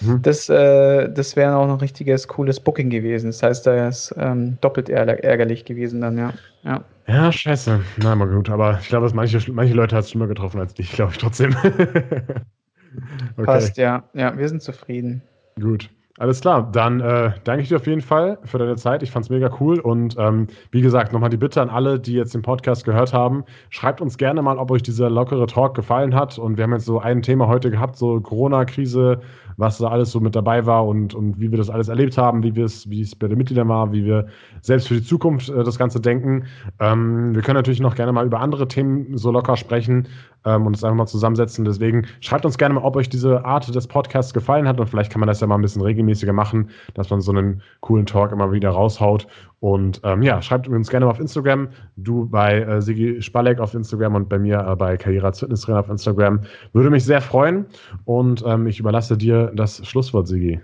mhm. 0.02 0.22
das, 0.22 0.50
äh, 0.50 1.10
das 1.12 1.36
wäre 1.36 1.56
auch 1.56 1.66
noch 1.66 1.78
ein 1.78 1.80
richtiges 1.80 2.28
cooles 2.28 2.60
Booking 2.60 2.92
gewesen. 2.92 3.28
Das 3.28 3.42
heißt, 3.42 3.66
da 3.66 3.88
ist 3.88 4.14
ähm, 4.18 4.60
doppelt 4.62 4.90
ärgerlich 4.90 5.66
gewesen 5.66 6.02
dann, 6.02 6.16
ja. 6.16 6.34
Ja, 6.64 6.84
ja 7.08 7.32
scheiße. 7.32 7.80
Na, 7.98 8.16
mal 8.16 8.28
gut. 8.28 8.52
Aber 8.52 8.78
ich 8.80 8.90
glaube, 8.90 9.10
manche, 9.16 9.40
manche 9.52 9.74
Leute 9.74 9.96
hat 9.96 10.04
es 10.04 10.12
schlimmer 10.12 10.28
getroffen 10.28 10.60
als 10.60 10.76
dich, 10.76 10.92
glaube 10.92 11.14
ich 11.14 11.18
trotzdem. 11.18 11.56
okay. 11.64 13.46
Passt, 13.46 13.78
ja. 13.78 14.04
Ja, 14.14 14.38
wir 14.38 14.48
sind 14.48 14.62
zufrieden. 14.62 15.24
Gut. 15.60 15.90
Alles 16.18 16.42
klar, 16.42 16.70
dann 16.72 17.00
äh, 17.00 17.32
danke 17.46 17.64
ich 17.64 17.70
dir 17.70 17.78
auf 17.78 17.88
jeden 17.88 18.02
Fall 18.02 18.38
für 18.44 18.58
deine 18.58 18.76
Zeit. 18.76 19.02
Ich 19.02 19.12
fand 19.12 19.26
es 19.26 19.30
mega 19.30 19.50
cool. 19.60 19.80
Und 19.80 20.16
ähm, 20.20 20.48
wie 20.72 20.82
gesagt, 20.82 21.14
nochmal 21.14 21.30
die 21.30 21.38
Bitte 21.38 21.62
an 21.62 21.70
alle, 21.70 22.00
die 22.00 22.14
jetzt 22.14 22.34
den 22.34 22.42
Podcast 22.42 22.84
gehört 22.84 23.14
haben. 23.14 23.46
Schreibt 23.70 24.02
uns 24.02 24.18
gerne 24.18 24.42
mal, 24.42 24.58
ob 24.58 24.72
euch 24.72 24.84
dieser 24.84 25.10
lockere 25.10 25.48
Talk 25.48 25.74
gefallen 25.74 26.14
hat. 26.14 26.38
Und 26.38 26.58
wir 26.58 26.66
haben 26.66 26.74
jetzt 26.74 26.86
so 26.86 27.00
ein 27.00 27.22
Thema 27.22 27.48
heute 27.48 27.72
gehabt, 27.72 27.96
so 27.96 28.20
Corona-Krise, 28.20 29.22
was 29.62 29.78
da 29.78 29.90
alles 29.90 30.12
so 30.12 30.20
mit 30.20 30.36
dabei 30.36 30.66
war 30.66 30.88
und, 30.88 31.14
und 31.14 31.40
wie 31.40 31.52
wir 31.52 31.58
das 31.58 31.70
alles 31.70 31.88
erlebt 31.88 32.18
haben, 32.18 32.42
wie 32.44 32.60
es, 32.60 32.90
wie 32.90 33.02
es 33.02 33.16
bei 33.16 33.28
den 33.28 33.38
Mitgliedern 33.38 33.70
war, 33.70 33.94
wie 33.94 34.04
wir 34.04 34.26
selbst 34.62 34.88
für 34.88 34.96
die 34.96 35.04
Zukunft 35.04 35.50
äh, 35.50 35.64
das 35.64 35.78
Ganze 35.78 36.02
denken. 36.02 36.46
Ähm, 36.80 37.36
wir 37.36 37.44
können 37.44 37.58
natürlich 37.58 37.80
noch 37.80 37.94
gerne 37.94 38.12
mal 38.12 38.26
über 38.26 38.40
andere 38.40 38.68
Themen 38.68 39.16
so 39.18 39.32
locker 39.32 39.56
sprechen 39.56 40.08
ähm, 40.46 40.66
und 40.66 40.76
es 40.76 40.84
einfach 40.84 40.98
mal 40.98 41.06
zusammensetzen. 41.06 41.64
Deswegen 41.64 42.08
schreibt 42.22 42.44
uns 42.44 42.58
gerne 42.58 42.74
mal, 42.74 42.84
ob 42.84 42.96
euch 42.96 43.08
diese 43.08 43.46
Art 43.46 43.74
des 43.74 43.88
Podcasts 43.88 44.34
gefallen 44.34 44.68
hat 44.68 44.80
und 44.80 44.88
vielleicht 44.88 45.12
kann 45.12 45.20
man 45.20 45.28
das 45.28 45.40
ja 45.40 45.48
mal 45.48 45.56
ein 45.56 45.62
bisschen 45.62 45.84
regelmäßiger 45.84 46.34
machen, 46.34 46.72
dass 46.96 47.12
man 47.12 47.22
so 47.22 47.32
einen 47.32 47.62
coolen 47.82 48.08
Talk 48.08 48.32
immer 48.32 48.52
wieder 48.52 48.72
raushaut. 48.72 49.28
Und 49.60 50.02
ähm, 50.04 50.24
ja, 50.24 50.42
schreibt 50.42 50.68
uns 50.68 50.90
gerne 50.90 51.06
mal 51.06 51.12
auf 51.12 51.20
Instagram. 51.20 51.68
Du 51.96 52.28
bei 52.28 52.62
äh, 52.62 52.82
Sigi 52.82 53.22
Spalek 53.22 53.60
auf 53.60 53.76
Instagram 53.76 54.16
und 54.16 54.28
bei 54.28 54.40
mir 54.40 54.66
äh, 54.68 54.76
bei 54.76 54.98
Karriere 54.98 55.28
als 55.28 55.40
Fitnesstrainer 55.40 55.82
auf 55.82 55.90
Instagram. 55.90 56.42
Würde 56.74 56.90
mich 56.90 57.06
sehr 57.06 57.22
freuen. 57.22 57.68
Und 58.06 58.44
ähm, 58.44 58.66
ich 58.66 58.80
überlasse 58.80 59.16
dir 59.18 59.51
das 59.54 59.86
Schlusswort, 59.86 60.28
Sigi. 60.28 60.60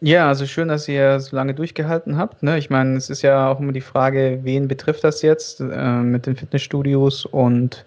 Ja, 0.00 0.28
also 0.28 0.44
schön, 0.44 0.68
dass 0.68 0.86
ihr 0.86 1.18
so 1.20 1.34
lange 1.34 1.54
durchgehalten 1.54 2.18
habt. 2.18 2.42
Ne? 2.42 2.58
Ich 2.58 2.68
meine, 2.68 2.96
es 2.96 3.08
ist 3.08 3.22
ja 3.22 3.50
auch 3.50 3.58
immer 3.58 3.72
die 3.72 3.80
Frage, 3.80 4.40
wen 4.42 4.68
betrifft 4.68 5.02
das 5.02 5.22
jetzt 5.22 5.60
äh, 5.60 5.64
mit 5.64 6.26
den 6.26 6.36
Fitnessstudios 6.36 7.24
und 7.24 7.86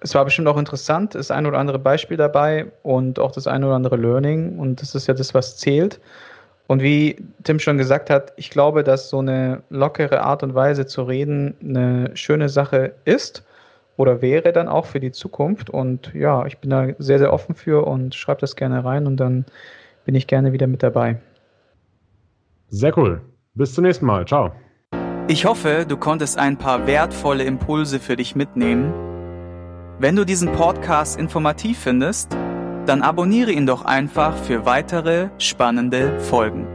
es 0.00 0.14
war 0.14 0.24
bestimmt 0.24 0.48
auch 0.48 0.56
interessant, 0.56 1.14
das 1.14 1.30
ein 1.30 1.46
oder 1.46 1.58
andere 1.58 1.78
Beispiel 1.78 2.16
dabei 2.16 2.66
und 2.82 3.18
auch 3.18 3.32
das 3.32 3.46
ein 3.46 3.62
oder 3.64 3.74
andere 3.74 3.96
Learning 3.96 4.58
und 4.58 4.80
das 4.80 4.94
ist 4.94 5.06
ja 5.06 5.14
das, 5.14 5.34
was 5.34 5.56
zählt. 5.56 6.00
Und 6.66 6.82
wie 6.82 7.16
Tim 7.42 7.58
schon 7.58 7.76
gesagt 7.76 8.08
hat, 8.08 8.32
ich 8.36 8.48
glaube, 8.48 8.84
dass 8.84 9.10
so 9.10 9.18
eine 9.18 9.62
lockere 9.68 10.22
Art 10.22 10.42
und 10.42 10.54
Weise 10.54 10.86
zu 10.86 11.02
reden 11.02 11.54
eine 11.62 12.10
schöne 12.14 12.48
Sache 12.48 12.94
ist 13.04 13.44
oder 13.96 14.22
wäre 14.22 14.52
dann 14.52 14.68
auch 14.68 14.86
für 14.86 15.00
die 15.00 15.12
Zukunft. 15.12 15.70
Und 15.70 16.12
ja, 16.14 16.46
ich 16.46 16.58
bin 16.58 16.70
da 16.70 16.88
sehr, 16.98 17.18
sehr 17.18 17.32
offen 17.32 17.54
für 17.54 17.86
und 17.86 18.14
schreibe 18.14 18.40
das 18.40 18.56
gerne 18.56 18.84
rein 18.84 19.06
und 19.06 19.18
dann 19.18 19.44
bin 20.04 20.14
ich 20.14 20.26
gerne 20.26 20.52
wieder 20.52 20.66
mit 20.66 20.82
dabei. 20.82 21.18
Sehr 22.68 22.96
cool. 22.98 23.20
Bis 23.54 23.74
zum 23.74 23.84
nächsten 23.84 24.06
Mal. 24.06 24.26
Ciao. 24.26 24.52
Ich 25.28 25.46
hoffe, 25.46 25.86
du 25.88 25.96
konntest 25.96 26.38
ein 26.38 26.58
paar 26.58 26.86
wertvolle 26.86 27.44
Impulse 27.44 27.98
für 27.98 28.16
dich 28.16 28.34
mitnehmen. 28.34 28.92
Wenn 29.98 30.16
du 30.16 30.24
diesen 30.24 30.52
Podcast 30.52 31.18
informativ 31.18 31.78
findest, 31.78 32.36
dann 32.86 33.00
abonniere 33.00 33.52
ihn 33.52 33.64
doch 33.64 33.84
einfach 33.84 34.36
für 34.36 34.66
weitere 34.66 35.28
spannende 35.38 36.20
Folgen. 36.20 36.66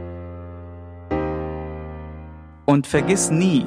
Und 2.64 2.86
vergiss 2.86 3.30
nie, 3.30 3.66